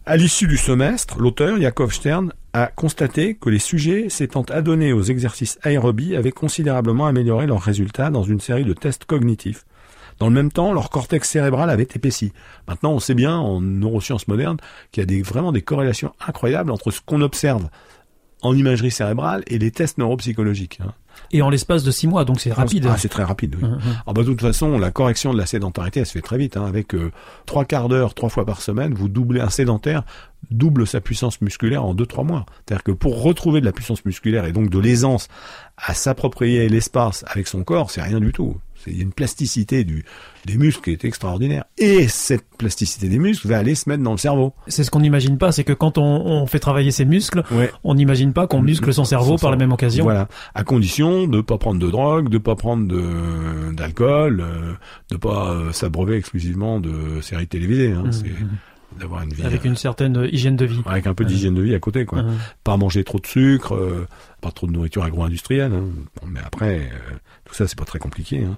À 0.06 0.19
l'issue 0.19 0.47
du 0.47 0.59
semestre, 0.59 1.19
l'auteur, 1.19 1.56
Yakov 1.56 1.93
Stern, 1.93 2.33
a 2.53 2.67
constaté 2.67 3.37
que 3.37 3.49
les 3.49 3.59
sujets 3.59 4.11
s'étant 4.11 4.43
adonnés 4.43 4.93
aux 4.93 5.03
exercices 5.03 5.59
aérobie 5.62 6.15
avaient 6.15 6.31
considérablement 6.31 7.07
amélioré 7.07 7.47
leurs 7.47 7.62
résultats 7.62 8.11
dans 8.11 8.23
une 8.23 8.41
série 8.41 8.65
de 8.65 8.75
tests 8.75 9.07
cognitifs 9.07 9.65
dans 10.19 10.28
le 10.28 10.34
même 10.34 10.52
temps, 10.52 10.72
leur 10.72 10.90
cortex 10.90 11.28
cérébral 11.28 11.70
avait 11.70 11.88
épaissi. 11.94 12.32
Maintenant, 12.69 12.93
on 12.93 13.00
sait 13.00 13.14
bien 13.14 13.37
en 13.37 13.61
neurosciences 13.61 14.28
modernes 14.28 14.58
qu'il 14.93 15.02
y 15.02 15.05
a 15.05 15.06
des, 15.06 15.22
vraiment 15.22 15.52
des 15.52 15.62
corrélations 15.62 16.12
incroyables 16.26 16.70
entre 16.70 16.90
ce 16.90 17.00
qu'on 17.05 17.20
observe 17.20 17.69
en 18.43 18.55
imagerie 18.55 18.90
cérébrale 18.90 19.43
et 19.46 19.58
les 19.58 19.70
tests 19.70 19.99
neuropsychologiques. 19.99 20.78
Hein. 20.82 20.93
Et 21.32 21.43
en 21.43 21.50
l'espace 21.50 21.82
de 21.84 21.90
six 21.90 22.06
mois, 22.06 22.25
donc 22.25 22.40
c'est 22.40 22.52
rapide. 22.52 22.87
Ah, 22.90 22.96
c'est 22.99 23.08
très 23.08 23.22
rapide. 23.22 23.56
Oui. 23.56 23.64
Hum. 23.66 23.78
Ah 24.06 24.12
bah, 24.12 24.22
de 24.22 24.26
toute 24.26 24.40
façon, 24.40 24.78
la 24.78 24.90
correction 24.90 25.32
de 25.32 25.38
la 25.38 25.46
sédentarité, 25.46 26.00
elle 26.00 26.06
se 26.06 26.12
fait 26.12 26.20
très 26.20 26.38
vite. 26.38 26.56
Hein, 26.56 26.66
avec 26.66 26.94
euh, 26.94 27.11
trois 27.46 27.64
quarts 27.64 27.88
d'heure, 27.88 28.14
trois 28.14 28.28
fois 28.28 28.44
par 28.44 28.61
semaine, 28.61 28.94
vous 28.94 29.09
doublez 29.09 29.40
un 29.40 29.49
sédentaire, 29.49 30.02
double 30.50 30.87
sa 30.87 31.00
puissance 31.00 31.40
musculaire 31.40 31.85
en 31.85 31.94
deux 31.94 32.06
trois 32.06 32.25
mois. 32.25 32.44
C'est-à-dire 32.66 32.83
que 32.83 32.92
pour 32.92 33.23
retrouver 33.23 33.61
de 33.61 33.66
la 33.66 33.73
puissance 33.73 34.04
musculaire 34.04 34.44
et 34.44 34.52
donc 34.52 34.71
de 34.71 34.78
l'aisance 34.78 35.28
à 35.76 35.94
s'approprier 35.94 36.68
l'espace 36.68 37.25
avec 37.28 37.47
son 37.47 37.64
corps, 37.64 37.90
c'est 37.90 38.02
rien 38.02 38.21
du 38.21 38.33
tout. 38.33 38.56
Il 38.87 38.97
y 38.97 39.00
a 39.00 39.03
une 39.03 39.12
plasticité 39.12 39.85
du, 39.85 40.05
des 40.45 40.57
muscles 40.57 40.83
qui 40.83 40.91
est 40.91 41.05
extraordinaire. 41.05 41.64
Et 41.79 42.09
cette 42.09 42.45
plasticité 42.59 43.09
des 43.09 43.19
muscles 43.19 43.49
va 43.49 43.59
aller 43.59 43.75
se 43.75 43.88
mettre 43.88 44.03
dans 44.03 44.12
le 44.12 44.19
cerveau. 44.19 44.53
C'est 44.67 44.85
ce 44.85 44.91
qu'on 44.91 45.00
n'imagine 45.00 45.38
pas, 45.38 45.53
c'est 45.53 45.64
que 45.64 45.73
quand 45.73 45.99
on, 45.99 46.03
on, 46.03 46.47
fait 46.47 46.59
travailler 46.59 46.91
ses 46.91 47.05
muscles, 47.05 47.43
on 47.83 47.95
n'imagine 47.95 48.33
pas 48.33 48.47
qu'on 48.47 48.61
muscle 48.61 48.93
son 48.93 49.05
cerveau 49.05 49.37
par 49.37 49.50
la 49.50 49.57
même 49.57 49.73
occasion. 49.73 50.05
Voilà, 50.05 50.29
à 50.55 50.64
condition 50.64 51.26
de 51.26 51.41
pas 51.41 51.59
prendre 51.59 51.81
de 51.81 51.91
drogue, 51.91 52.29
de 52.29 52.38
pas 52.38 52.57
prendre 52.57 52.87
de 52.87 53.73
d'alcool, 53.73 54.41
euh, 54.41 54.75
de 55.11 55.17
pas 55.17 55.50
euh, 55.50 55.73
s'abreuver 55.73 56.17
exclusivement 56.17 56.81
de 56.81 57.21
séries 57.21 57.47
télévisées. 57.47 57.93
Hein. 57.93 58.05
Mmh, 58.07 58.12
c'est 58.12 58.25
mmh 58.25 58.49
d'avoir 58.99 59.23
une 59.23 59.33
vie 59.33 59.43
avec 59.43 59.65
une 59.65 59.73
euh, 59.73 59.77
certaine 59.77 60.29
hygiène 60.31 60.57
de 60.57 60.65
vie 60.65 60.83
avec 60.87 61.07
un 61.07 61.15
peu 61.15 61.25
d'hygiène 61.25 61.55
de 61.55 61.63
vie 61.63 61.75
à 61.75 61.81
côté 61.81 62.05
quoi 62.05 62.25
pas 62.63 62.77
manger 62.77 63.05
trop 63.05 63.19
de 63.19 63.27
sucre 63.27 63.75
euh, 63.75 64.07
pas 64.41 64.51
trop 64.51 64.67
de 64.67 64.73
nourriture 64.73 65.05
agro-industrielle 65.05 65.73
hein. 65.73 65.85
mais 66.27 66.41
après 66.45 66.79
euh, 66.79 67.17
tout 67.45 67.55
ça 67.55 67.67
c'est 67.67 67.79
pas 67.79 67.85
très 67.85 67.99
compliqué 67.99 68.45
hein. 68.45 68.57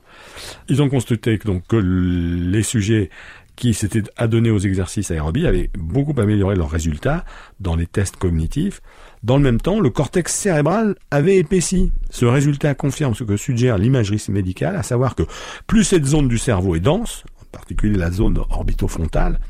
ils 0.69 0.83
ont 0.83 0.89
constaté 0.89 1.39
que, 1.39 1.47
donc 1.47 1.67
que 1.67 1.77
les 1.77 2.63
sujets 2.63 3.11
qui 3.57 3.73
s'étaient 3.73 4.05
adonnés 4.17 4.51
aux 4.51 4.59
exercices 4.59 5.11
aérobie 5.11 5.47
avaient 5.47 5.71
beaucoup 5.77 6.19
amélioré 6.21 6.55
leurs 6.55 6.71
résultats 6.71 7.25
dans 7.59 7.75
les 7.75 7.87
tests 7.87 8.17
cognitifs. 8.17 8.83
Dans 9.23 9.39
le 9.39 9.43
même 9.43 9.61
temps, 9.61 9.81
le 9.81 9.91
cortex 9.91 10.33
cérébral 10.33 10.95
avait 11.11 11.37
épaissi. 11.37 11.91
Ce 12.11 12.27
résultat 12.27 12.75
confirme 12.75 13.15
ce 13.15 13.25
que 13.25 13.37
suggère 13.37 13.79
l'imagerie 13.79 14.23
médicale, 14.29 14.77
à 14.77 14.83
savoir 14.83 15.15
que 15.15 15.25
plus 15.67 15.85
cette 15.85 16.05
zone 16.05 16.29
du 16.29 16.39
cerveau 16.39 16.77
est 16.77 16.81
dense, 16.81 17.25
en 17.43 17.47
particulier 17.51 17.97
la 17.97 18.11
zone 18.11 18.39
orbitofrontale, 18.51 19.41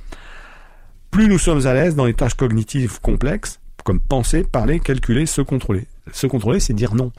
plus 1.10 1.28
nous 1.28 1.38
sommes 1.38 1.66
à 1.66 1.74
l'aise 1.74 1.94
dans 1.94 2.04
les 2.04 2.14
tâches 2.14 2.34
cognitives 2.34 3.00
complexes, 3.00 3.60
comme 3.84 4.00
penser, 4.00 4.44
parler, 4.44 4.80
calculer, 4.80 5.26
se 5.26 5.40
contrôler. 5.40 5.86
Se 6.12 6.26
contrôler, 6.26 6.60
c'est 6.60 6.74
dire 6.74 6.94
non. 6.94 7.12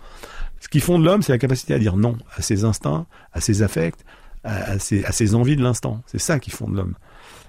Ce 0.60 0.68
qui 0.68 0.80
fonde 0.80 1.04
l'homme, 1.04 1.22
c'est 1.22 1.32
la 1.32 1.38
capacité 1.38 1.74
à 1.74 1.80
dire 1.80 1.98
non 1.98 2.18
à 2.36 2.42
ses 2.42 2.64
instincts, 2.64 3.06
à 3.34 3.42
ses 3.42 3.62
affects, 3.62 4.04
à, 4.44 4.80
ses, 4.80 5.36
envies 5.36 5.56
de 5.56 5.64
l'instant. 5.64 6.02
C'est 6.08 6.20
ça 6.20 6.40
qui 6.40 6.52
fonde 6.52 6.76
l'homme. 6.76 6.96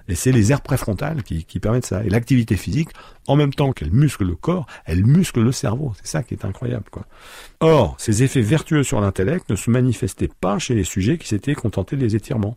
Et 0.09 0.14
c'est 0.14 0.33
les 0.33 0.52
aires 0.52 0.62
préfrontales 0.62 1.23
qui, 1.23 1.45
qui 1.45 1.61
permettent 1.61 1.87
ça. 1.87 2.02
Et 2.02 2.09
l'activité 2.09 2.57
physique, 2.57 2.88
en 3.26 3.37
même 3.37 3.52
temps 3.52 3.73
qu'elle 3.73 3.92
muscle 3.92 4.25
le 4.25 4.35
corps, 4.35 4.66
elle 4.87 5.04
muscle 5.04 5.42
le 5.42 5.52
cerveau. 5.52 5.92
C'est 5.99 6.09
ça 6.09 6.23
qui 6.23 6.35
est 6.35 6.45
incroyable. 6.45 6.87
Quoi. 6.90 7.04
Or, 7.61 7.95
ces 7.99 8.23
effets 8.23 8.40
vertueux 8.40 8.83
sur 8.83 9.00
l'intellect 9.00 9.50
ne 9.50 9.57
se 9.57 9.71
manifestaient 9.71 10.30
pas 10.40 10.59
chez 10.59 10.75
les 10.75 10.85
sujets 10.85 11.18
qui 11.18 11.28
s'étaient 11.28 11.54
contentés 11.54 11.97
des 11.97 12.16
étirements. 12.16 12.57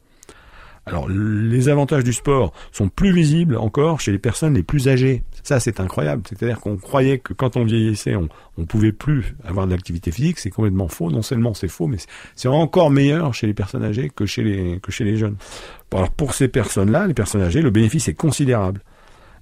Alors 0.91 1.07
les 1.07 1.69
avantages 1.69 2.03
du 2.03 2.12
sport 2.12 2.51
sont 2.74 2.89
plus 2.89 3.13
visibles 3.13 3.55
encore 3.55 4.01
chez 4.01 4.12
les 4.12 4.19
personnes 4.19 4.55
les 4.55 4.63
plus 4.63 4.89
âgées. 4.89 5.24
Ça 5.41 5.62
c'est 5.62 5.79
incroyable. 5.79 6.24
C'est-à-dire 6.27 6.60
qu'on 6.60 6.75
croyait 6.75 7.17
que 7.19 7.33
quand 7.33 7.55
on 7.55 7.63
vieillissait, 7.63 8.15
on, 8.17 8.27
on 8.57 8.65
pouvait 8.65 8.91
plus 8.91 9.36
avoir 9.45 9.67
de 9.67 9.71
l'activité 9.71 10.12
physique. 10.12 10.38
C'est 10.38 10.50
complètement 10.50 10.89
faux. 10.89 11.10
Non 11.10 11.21
seulement 11.21 11.53
c'est 11.53 11.69
faux, 11.69 11.88
mais 11.88 11.98
c'est 12.36 12.50
encore 12.50 12.91
meilleur 12.91 13.33
chez 13.33 13.48
les 13.48 13.53
personnes 13.53 13.86
âgées 13.86 14.12
que 14.13 14.25
chez 14.25 14.43
les 14.43 14.79
que 14.81 14.91
chez 14.91 15.05
les 15.05 15.15
jeunes. 15.15 15.38
Alors 15.93 16.12
pour 16.12 16.33
ces 16.33 16.50
personnes-là, 16.50 17.07
les 17.07 17.13
personnes 17.13 17.41
âgées, 17.41 17.62
le 17.62 17.71
bénéfice 17.71 18.10
est 18.10 18.13
considérable. 18.13 18.81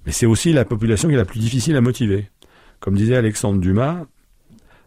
Mais 0.06 0.12
c'est 0.12 0.26
aussi 0.26 0.52
la 0.52 0.64
population 0.64 1.08
qui 1.08 1.14
est 1.14 1.18
la 1.18 1.24
plus 1.24 1.40
difficile 1.40 1.74
à 1.74 1.80
motiver. 1.80 2.30
Comme 2.78 2.94
disait 2.94 3.16
Alexandre 3.16 3.60
Dumas, 3.60 4.04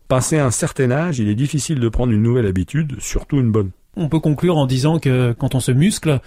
passé 0.08 0.40
un 0.40 0.52
certain 0.52 0.92
âge, 0.92 1.20
il 1.20 1.28
est 1.28 1.36
difficile 1.36 1.80
de 1.80 1.90
prendre 1.90 2.14
une 2.14 2.24
nouvelle 2.24 2.48
habitude, 2.48 2.96
surtout 3.00 3.38
une 3.38 3.52
bonne. 3.52 3.72
On 3.96 4.10
peut 4.10 4.20
conclure 4.20 4.58
en 4.58 4.66
disant 4.66 4.98
que 4.98 5.34
quand 5.34 5.54
on 5.54 5.60
se 5.60 5.72
muscle, 5.72 6.20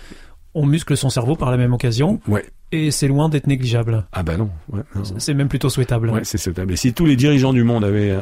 on 0.57 0.67
muscle 0.67 0.97
son 0.97 1.11
cerveau 1.11 1.37
par 1.37 1.51
la 1.51 1.57
même 1.57 1.73
occasion. 1.73 2.19
Ouais. 2.27 2.45
Et 2.73 2.91
c'est 2.91 3.07
loin 3.07 3.29
d'être 3.29 3.47
négligeable. 3.47 4.07
Ah 4.13 4.23
bah 4.25 4.37
non. 4.37 4.51
Ouais, 4.73 4.81
c'est 5.19 5.35
même 5.35 5.49
plutôt 5.49 5.69
souhaitable. 5.69 6.11
Ouais, 6.11 6.25
c'est 6.25 6.39
souhaitable. 6.39 6.73
Et 6.73 6.77
si 6.77 6.93
tous 6.93 7.07
les 7.07 7.15
dirigeants 7.15 7.53
du 7.53 7.63
monde 7.63 7.85
avaient 7.85 8.11
euh, 8.11 8.21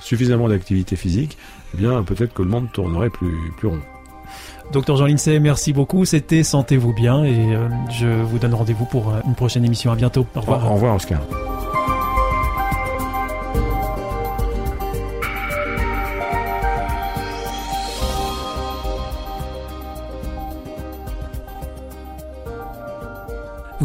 suffisamment 0.00 0.48
d'activité 0.48 0.96
physique, 0.96 1.38
eh 1.74 1.78
bien 1.78 2.02
peut-être 2.02 2.34
que 2.34 2.42
le 2.42 2.48
monde 2.48 2.66
tournerait 2.72 3.08
plus, 3.08 3.52
plus 3.56 3.68
rond. 3.68 3.80
Docteur 4.72 4.96
Jean 4.96 5.06
Lincey, 5.06 5.38
merci 5.38 5.72
beaucoup. 5.72 6.04
C'était 6.04 6.42
Sentez-vous 6.42 6.92
bien 6.92 7.24
et 7.24 7.54
euh, 7.54 7.68
je 7.90 8.06
vous 8.06 8.38
donne 8.38 8.52
rendez-vous 8.52 8.84
pour 8.84 9.10
euh, 9.10 9.20
une 9.24 9.34
prochaine 9.34 9.64
émission. 9.64 9.92
À 9.92 9.94
bientôt. 9.94 10.26
Au 10.34 10.40
revoir. 10.40 10.70
Au 10.70 10.74
revoir, 10.74 10.96
Oscar. 10.96 11.20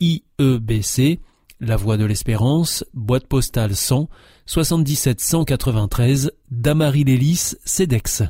IEBC, 0.00 1.20
La 1.60 1.76
Voie 1.76 1.96
de 1.96 2.04
l'Espérance, 2.04 2.84
boîte 2.94 3.26
postale 3.26 3.74
100, 3.74 4.08
77 4.46 5.20
193, 5.20 6.32
Damary-Lélis, 6.50 7.54
CEDEX. 7.64 8.22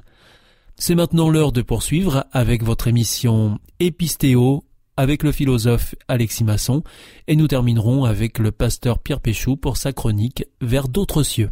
C'est 0.77 0.95
maintenant 0.95 1.29
l'heure 1.29 1.53
de 1.53 1.63
poursuivre 1.63 2.27
avec 2.33 2.63
votre 2.63 2.89
émission 2.89 3.59
Épistéo 3.81 4.65
avec 4.97 5.23
le 5.23 5.31
philosophe 5.31 5.95
Alexis 6.09 6.45
Masson 6.45 6.83
et 7.29 7.37
nous 7.37 7.47
terminerons 7.47 8.05
avec 8.05 8.39
le 8.39 8.51
pasteur 8.51 8.99
Pierre 8.99 9.21
Péchou 9.21 9.57
pour 9.57 9.77
sa 9.77 9.93
chronique 9.93 10.45
Vers 10.61 10.89
d'autres 10.89 11.23
cieux. 11.23 11.51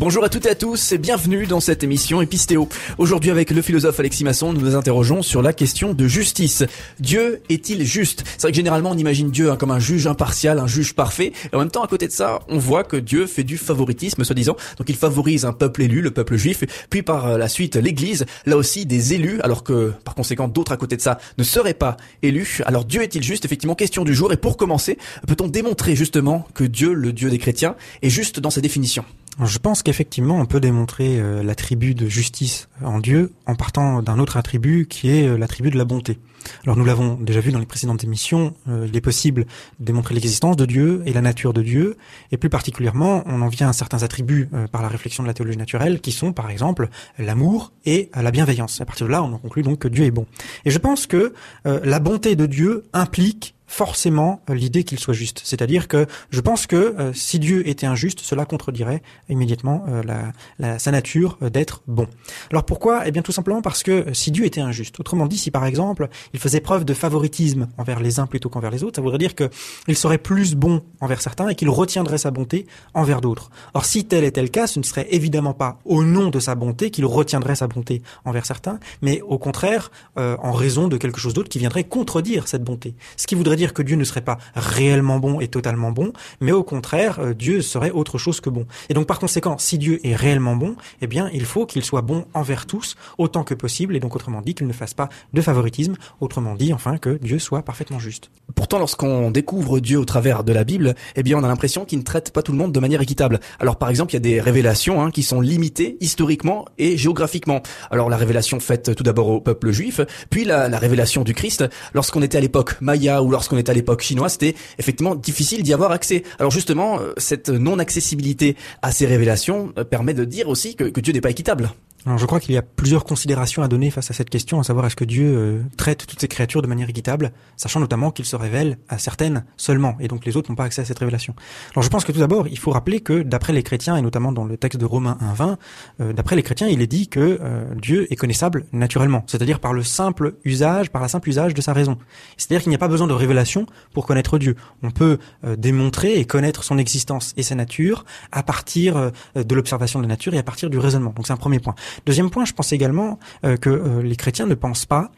Bonjour 0.00 0.24
à 0.24 0.30
toutes 0.30 0.46
et 0.46 0.48
à 0.48 0.54
tous 0.54 0.92
et 0.92 0.98
bienvenue 0.98 1.46
dans 1.46 1.60
cette 1.60 1.84
émission 1.84 2.22
Épistéo. 2.22 2.70
Aujourd'hui 2.96 3.30
avec 3.30 3.50
le 3.50 3.60
philosophe 3.60 4.00
Alexis 4.00 4.24
Masson, 4.24 4.54
nous 4.54 4.62
nous 4.62 4.74
interrogeons 4.74 5.20
sur 5.20 5.42
la 5.42 5.52
question 5.52 5.92
de 5.92 6.08
justice. 6.08 6.64
Dieu 7.00 7.42
est-il 7.50 7.84
juste? 7.84 8.24
C'est 8.26 8.40
vrai 8.40 8.52
que 8.52 8.56
généralement 8.56 8.92
on 8.92 8.96
imagine 8.96 9.30
Dieu 9.30 9.50
hein, 9.50 9.56
comme 9.56 9.70
un 9.70 9.78
juge 9.78 10.06
impartial, 10.06 10.58
un 10.58 10.66
juge 10.66 10.94
parfait. 10.94 11.34
Et 11.52 11.54
en 11.54 11.58
même 11.58 11.70
temps 11.70 11.82
à 11.82 11.86
côté 11.86 12.06
de 12.06 12.12
ça, 12.12 12.40
on 12.48 12.56
voit 12.56 12.82
que 12.82 12.96
Dieu 12.96 13.26
fait 13.26 13.44
du 13.44 13.58
favoritisme 13.58 14.24
soi-disant. 14.24 14.56
Donc 14.78 14.88
il 14.88 14.96
favorise 14.96 15.44
un 15.44 15.52
peuple 15.52 15.82
élu, 15.82 16.00
le 16.00 16.12
peuple 16.12 16.36
juif, 16.36 16.64
puis 16.88 17.02
par 17.02 17.26
euh, 17.26 17.36
la 17.36 17.48
suite 17.48 17.76
l'Église, 17.76 18.24
là 18.46 18.56
aussi 18.56 18.86
des 18.86 19.12
élus, 19.12 19.38
alors 19.42 19.64
que 19.64 19.92
par 20.02 20.14
conséquent 20.14 20.48
d'autres 20.48 20.72
à 20.72 20.78
côté 20.78 20.96
de 20.96 21.02
ça 21.02 21.18
ne 21.36 21.44
seraient 21.44 21.74
pas 21.74 21.98
élus. 22.22 22.62
Alors 22.64 22.86
Dieu 22.86 23.02
est-il 23.02 23.22
juste? 23.22 23.44
Effectivement, 23.44 23.74
question 23.74 24.04
du 24.04 24.14
jour. 24.14 24.32
Et 24.32 24.38
pour 24.38 24.56
commencer, 24.56 24.96
peut-on 25.28 25.46
démontrer 25.46 25.94
justement 25.94 26.48
que 26.54 26.64
Dieu, 26.64 26.94
le 26.94 27.12
Dieu 27.12 27.28
des 27.28 27.36
chrétiens, 27.36 27.76
est 28.00 28.08
juste 28.08 28.40
dans 28.40 28.48
sa 28.48 28.62
définition? 28.62 29.04
Je 29.38 29.58
pense 29.58 29.82
qu'effectivement, 29.82 30.38
on 30.38 30.46
peut 30.46 30.60
démontrer 30.60 31.18
euh, 31.18 31.42
l'attribut 31.42 31.94
de 31.94 32.08
justice 32.08 32.68
en 32.82 32.98
Dieu 32.98 33.32
en 33.46 33.54
partant 33.54 34.02
d'un 34.02 34.18
autre 34.18 34.36
attribut 34.36 34.86
qui 34.88 35.08
est 35.10 35.26
euh, 35.26 35.38
l'attribut 35.38 35.70
de 35.70 35.78
la 35.78 35.84
bonté. 35.84 36.18
Alors 36.64 36.76
nous 36.76 36.84
l'avons 36.84 37.14
déjà 37.14 37.40
vu 37.40 37.52
dans 37.52 37.58
les 37.58 37.66
précédentes 37.66 38.02
émissions, 38.02 38.54
euh, 38.68 38.86
il 38.88 38.96
est 38.96 39.02
possible 39.02 39.44
de 39.78 39.84
démontrer 39.84 40.14
l'existence 40.14 40.56
de 40.56 40.66
Dieu 40.66 41.02
et 41.06 41.12
la 41.12 41.20
nature 41.20 41.52
de 41.52 41.62
Dieu, 41.62 41.96
et 42.32 42.38
plus 42.38 42.48
particulièrement, 42.48 43.22
on 43.26 43.42
en 43.42 43.48
vient 43.48 43.68
à 43.68 43.72
certains 43.72 44.02
attributs 44.02 44.48
par 44.72 44.82
la 44.82 44.88
réflexion 44.88 45.22
de 45.22 45.28
la 45.28 45.34
théologie 45.34 45.58
naturelle, 45.58 46.00
qui 46.00 46.12
sont 46.12 46.32
par 46.32 46.50
exemple 46.50 46.88
l'amour 47.18 47.72
et 47.84 48.10
la 48.14 48.30
bienveillance. 48.30 48.80
À 48.80 48.86
partir 48.86 49.06
de 49.06 49.12
là, 49.12 49.22
on 49.22 49.32
en 49.34 49.38
conclut 49.38 49.62
donc 49.62 49.80
que 49.80 49.88
Dieu 49.88 50.04
est 50.04 50.10
bon. 50.10 50.26
Et 50.64 50.70
je 50.70 50.78
pense 50.78 51.06
que 51.06 51.34
la 51.64 51.98
bonté 51.98 52.36
de 52.36 52.46
Dieu 52.46 52.84
implique 52.94 53.54
forcément 53.70 54.42
euh, 54.50 54.54
l'idée 54.54 54.82
qu'il 54.82 54.98
soit 54.98 55.14
juste. 55.14 55.42
C'est-à-dire 55.44 55.86
que 55.86 56.06
je 56.30 56.40
pense 56.40 56.66
que 56.66 56.76
euh, 56.76 57.12
si 57.14 57.38
Dieu 57.38 57.66
était 57.68 57.86
injuste, 57.86 58.18
cela 58.20 58.44
contredirait 58.44 59.00
immédiatement 59.28 59.84
euh, 59.86 60.76
sa 60.78 60.90
nature 60.90 61.38
d'être 61.40 61.82
bon. 61.86 62.08
Alors 62.50 62.64
pourquoi? 62.64 63.06
Eh 63.06 63.12
bien 63.12 63.22
tout 63.22 63.30
simplement 63.30 63.62
parce 63.62 63.84
que 63.84 64.12
si 64.12 64.32
Dieu 64.32 64.44
était 64.44 64.60
injuste, 64.60 64.98
autrement 64.98 65.26
dit, 65.26 65.38
si 65.38 65.52
par 65.52 65.64
exemple 65.64 66.08
il 66.34 66.40
faisait 66.40 66.60
preuve 66.60 66.84
de 66.84 66.92
favoritisme 66.94 67.68
envers 67.78 68.00
les 68.00 68.18
uns 68.18 68.26
plutôt 68.26 68.48
qu'envers 68.48 68.72
les 68.72 68.82
autres, 68.82 68.96
ça 68.96 69.02
voudrait 69.02 69.18
dire 69.18 69.36
qu'il 69.36 69.96
serait 69.96 70.18
plus 70.18 70.56
bon 70.56 70.82
envers 71.00 71.22
certains 71.22 71.48
et 71.48 71.54
qu'il 71.54 71.70
retiendrait 71.70 72.18
sa 72.18 72.32
bonté 72.32 72.66
envers 72.92 73.20
d'autres. 73.20 73.50
Or 73.74 73.84
si 73.84 74.04
tel 74.04 74.24
était 74.24 74.42
le 74.42 74.48
cas, 74.48 74.66
ce 74.66 74.80
ne 74.80 74.84
serait 74.84 75.06
évidemment 75.12 75.54
pas 75.54 75.78
au 75.84 76.02
nom 76.02 76.30
de 76.30 76.40
sa 76.40 76.56
bonté 76.56 76.90
qu'il 76.90 77.06
retiendrait 77.06 77.54
sa 77.54 77.68
bonté 77.68 78.02
envers 78.24 78.46
certains, 78.46 78.80
mais 79.00 79.20
au 79.20 79.38
contraire 79.38 79.92
en 80.16 80.52
raison 80.52 80.88
de 80.88 80.96
quelque 80.96 81.20
chose 81.20 81.34
d'autre 81.34 81.48
qui 81.48 81.60
viendrait 81.60 81.84
contredire 81.84 82.48
cette 82.48 82.64
bonté. 82.64 82.94
Ce 83.16 83.28
qui 83.28 83.36
voudrait 83.36 83.59
dire 83.60 83.74
que 83.74 83.82
Dieu 83.82 83.96
ne 83.96 84.04
serait 84.04 84.22
pas 84.22 84.38
réellement 84.54 85.18
bon 85.18 85.38
et 85.38 85.48
totalement 85.48 85.92
bon, 85.92 86.12
mais 86.40 86.52
au 86.52 86.64
contraire, 86.64 87.20
euh, 87.20 87.34
Dieu 87.34 87.60
serait 87.60 87.90
autre 87.90 88.16
chose 88.16 88.40
que 88.40 88.48
bon. 88.48 88.64
Et 88.88 88.94
donc 88.94 89.06
par 89.06 89.18
conséquent, 89.18 89.58
si 89.58 89.76
Dieu 89.76 90.00
est 90.02 90.16
réellement 90.16 90.56
bon, 90.56 90.76
eh 91.02 91.06
bien 91.06 91.28
il 91.34 91.44
faut 91.44 91.66
qu'il 91.66 91.84
soit 91.84 92.00
bon 92.00 92.24
envers 92.32 92.64
tous 92.64 92.96
autant 93.18 93.44
que 93.44 93.52
possible, 93.52 93.94
et 93.96 94.00
donc 94.00 94.16
autrement 94.16 94.40
dit 94.40 94.54
qu'il 94.54 94.66
ne 94.66 94.72
fasse 94.72 94.94
pas 94.94 95.10
de 95.34 95.42
favoritisme, 95.42 95.96
autrement 96.20 96.54
dit 96.54 96.72
enfin 96.72 96.96
que 96.96 97.18
Dieu 97.18 97.38
soit 97.38 97.62
parfaitement 97.62 97.98
juste. 97.98 98.30
Pourtant, 98.54 98.78
lorsqu'on 98.78 99.30
découvre 99.30 99.78
Dieu 99.80 99.98
au 99.98 100.06
travers 100.06 100.42
de 100.42 100.52
la 100.52 100.64
Bible, 100.64 100.94
eh 101.16 101.22
bien 101.22 101.38
on 101.38 101.44
a 101.44 101.48
l'impression 101.48 101.84
qu'il 101.84 101.98
ne 101.98 102.04
traite 102.04 102.32
pas 102.32 102.42
tout 102.42 102.52
le 102.52 102.58
monde 102.58 102.72
de 102.72 102.80
manière 102.80 103.02
équitable. 103.02 103.40
Alors 103.58 103.76
par 103.76 103.90
exemple, 103.90 104.12
il 104.12 104.16
y 104.16 104.16
a 104.16 104.20
des 104.20 104.40
révélations 104.40 105.02
hein, 105.02 105.10
qui 105.10 105.22
sont 105.22 105.42
limitées 105.42 105.98
historiquement 106.00 106.64
et 106.78 106.96
géographiquement. 106.96 107.62
Alors 107.90 108.08
la 108.08 108.16
révélation 108.16 108.58
faite 108.58 108.94
tout 108.94 109.02
d'abord 109.02 109.28
au 109.28 109.40
peuple 109.40 109.70
juif, 109.70 110.00
puis 110.30 110.44
la, 110.44 110.68
la 110.68 110.78
révélation 110.78 111.24
du 111.24 111.34
Christ 111.34 111.66
lorsqu'on 111.92 112.22
était 112.22 112.38
à 112.38 112.40
l'époque 112.40 112.80
maya 112.80 113.22
ou 113.22 113.30
lorsqu'on 113.30 113.49
qu'on 113.50 113.58
est 113.58 113.68
à 113.68 113.74
l'époque 113.74 114.00
chinoise, 114.00 114.32
c'était 114.32 114.54
effectivement 114.78 115.14
difficile 115.14 115.62
d'y 115.62 115.74
avoir 115.74 115.90
accès. 115.90 116.22
Alors 116.38 116.50
justement, 116.50 117.00
euh, 117.00 117.12
cette 117.18 117.50
non-accessibilité 117.50 118.56
à 118.80 118.92
ces 118.92 119.06
révélations 119.06 119.72
euh, 119.76 119.84
permet 119.84 120.14
de 120.14 120.24
dire 120.24 120.48
aussi 120.48 120.76
que 120.76 121.00
Dieu 121.00 121.12
n'est 121.12 121.20
pas 121.20 121.30
équitable. 121.30 121.70
Alors 122.06 122.16
je 122.16 122.24
crois 122.24 122.40
qu'il 122.40 122.54
y 122.54 122.58
a 122.58 122.62
plusieurs 122.62 123.04
considérations 123.04 123.62
à 123.62 123.68
donner 123.68 123.90
face 123.90 124.10
à 124.10 124.14
cette 124.14 124.30
question, 124.30 124.58
à 124.58 124.64
savoir 124.64 124.86
est-ce 124.86 124.96
que 124.96 125.04
Dieu 125.04 125.36
euh, 125.36 125.62
traite 125.76 126.06
toutes 126.06 126.20
ces 126.20 126.28
créatures 126.28 126.62
de 126.62 126.66
manière 126.66 126.88
équitable, 126.88 127.30
sachant 127.58 127.78
notamment 127.78 128.10
qu'il 128.10 128.24
se 128.24 128.36
révèle 128.36 128.78
à 128.88 128.96
certaines 128.96 129.44
seulement, 129.58 129.96
et 130.00 130.08
donc 130.08 130.24
les 130.24 130.36
autres 130.36 130.50
n'ont 130.50 130.56
pas 130.56 130.64
accès 130.64 130.80
à 130.80 130.86
cette 130.86 130.98
révélation. 130.98 131.34
Alors 131.74 131.82
je 131.82 131.90
pense 131.90 132.04
que 132.06 132.12
tout 132.12 132.20
d'abord, 132.20 132.48
il 132.48 132.58
faut 132.58 132.70
rappeler 132.70 133.00
que 133.00 133.22
d'après 133.22 133.52
les 133.52 133.62
chrétiens, 133.62 133.96
et 133.96 134.02
notamment 134.02 134.32
dans 134.32 134.44
le 134.44 134.56
texte 134.56 134.80
de 134.80 134.86
Romains 134.86 135.18
1.20, 135.20 135.56
euh, 136.00 136.12
d'après 136.14 136.36
les 136.36 136.42
chrétiens, 136.42 136.68
il 136.68 136.80
est 136.80 136.86
dit 136.86 137.08
que 137.08 137.38
euh, 137.42 137.64
Dieu 137.74 138.10
est 138.10 138.16
connaissable 138.16 138.64
naturellement, 138.72 139.22
c'est-à-dire 139.26 139.60
par 139.60 139.74
le 139.74 139.82
simple 139.82 140.36
usage, 140.44 140.88
par 140.88 141.02
la 141.02 141.08
simple 141.08 141.28
usage 141.28 141.52
de 141.52 141.60
sa 141.60 141.74
raison. 141.74 141.98
C'est-à-dire 142.38 142.62
qu'il 142.62 142.70
n'y 142.70 142.76
a 142.76 142.78
pas 142.78 142.88
besoin 142.88 143.08
de 143.08 143.12
révélation 143.12 143.66
pour 143.92 144.06
connaître 144.06 144.38
Dieu. 144.38 144.56
On 144.82 144.90
peut 144.90 145.18
démontrer 145.58 146.18
et 146.18 146.24
connaître 146.24 146.64
son 146.64 146.78
existence 146.78 147.34
et 147.36 147.42
sa 147.42 147.54
nature 147.54 148.04
à 148.32 148.42
partir 148.42 149.10
de 149.34 149.54
l'observation 149.54 149.98
de 149.98 150.04
la 150.04 150.08
nature 150.08 150.34
et 150.34 150.38
à 150.38 150.42
partir 150.42 150.70
du 150.70 150.78
raisonnement. 150.78 151.12
Donc 151.14 151.26
c'est 151.26 151.32
un 151.32 151.36
premier 151.36 151.58
point. 151.58 151.74
Deuxième 152.06 152.30
point, 152.30 152.44
je 152.44 152.52
pense 152.52 152.72
également 152.72 153.18
euh, 153.44 153.56
que 153.56 153.70
euh, 153.70 154.02
les 154.02 154.16
chrétiens 154.16 154.46
ne 154.46 154.54
pensent 154.54 154.86
pas 154.86 155.10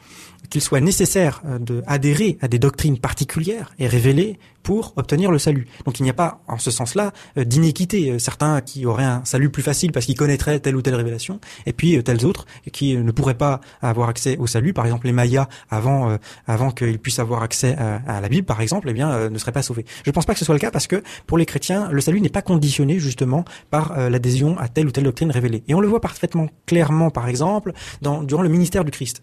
qu'il 0.51 0.61
soit 0.61 0.81
nécessaire 0.81 1.43
euh, 1.47 1.59
d'adhérer 1.59 2.39
à 2.41 2.49
des 2.49 2.59
doctrines 2.59 2.99
particulières 2.99 3.73
et 3.79 3.87
révélées 3.87 4.39
pour 4.63 4.93
obtenir 4.97 5.31
le 5.31 5.39
salut. 5.39 5.67
Donc 5.85 6.01
il 6.01 6.03
n'y 6.03 6.11
a 6.11 6.15
pas, 6.15 6.41
en 6.49 6.59
ce 6.59 6.71
sens-là, 6.71 7.13
euh, 7.39 7.45
d'iniquité. 7.45 8.19
Certains 8.19 8.61
qui 8.61 8.87
auraient 8.87 9.05
un 9.05 9.25
salut 9.25 9.51
plus 9.51 9.63
facile 9.63 9.93
parce 9.93 10.07
qu'ils 10.07 10.17
connaîtraient 10.17 10.61
telle 10.61 10.77
ou 10.77 10.83
telle 10.83 10.95
révélation, 10.95 11.41
et 11.67 11.73
puis 11.73 12.03
tels 12.03 12.25
autres 12.27 12.47
qui 12.73 12.97
ne 12.97 13.11
pourraient 13.11 13.35
pas 13.35 13.61
avoir 13.81 14.09
accès 14.09 14.37
au 14.39 14.47
salut. 14.47 14.73
Par 14.73 14.85
exemple, 14.85 15.07
les 15.07 15.13
Mayas, 15.13 15.49
avant 15.71 16.17
avant 16.47 16.71
qu'ils 16.71 16.99
puissent 16.99 17.19
avoir 17.19 17.43
accès 17.43 17.77
à, 17.77 18.21
la 18.21 18.29
Bible, 18.29 18.47
par 18.47 18.61
exemple, 18.61 18.89
eh 18.91 18.93
bien, 18.93 19.31
ne 19.31 19.39
seraient 19.39 19.53
pas 19.53 19.63
sauvés. 19.63 19.85
Je 20.05 20.11
ne 20.11 20.13
pense 20.13 20.27
pas 20.27 20.33
que 20.33 20.39
ce 20.39 20.45
soit 20.45 20.55
le 20.55 20.61
cas 20.61 20.71
parce 20.71 20.87
que 20.87 21.03
pour 21.27 21.39
les 21.39 21.47
chrétiens, 21.47 21.89
le 21.91 22.01
salut 22.01 22.21
n'est 22.21 22.29
pas 22.29 22.43
conditionné 22.43 22.99
justement 22.99 23.45
par 23.71 23.99
l'adhésion 24.11 24.59
à 24.59 24.69
telle 24.69 24.87
ou 24.87 24.91
telle 24.91 25.05
doctrine 25.05 25.31
révélée. 25.31 25.63
Et 25.69 25.75
on 25.75 25.81
le 25.81 25.89
voit 25.89 26.01
parfaitement 26.01 26.49
clairement, 26.67 27.11
par 27.11 27.29
exemple, 27.29 27.73
dans, 28.01 28.23
durant 28.23 28.43
le 28.43 28.49
ministère 28.49 28.85
du 28.85 28.91
Christ. 28.91 29.23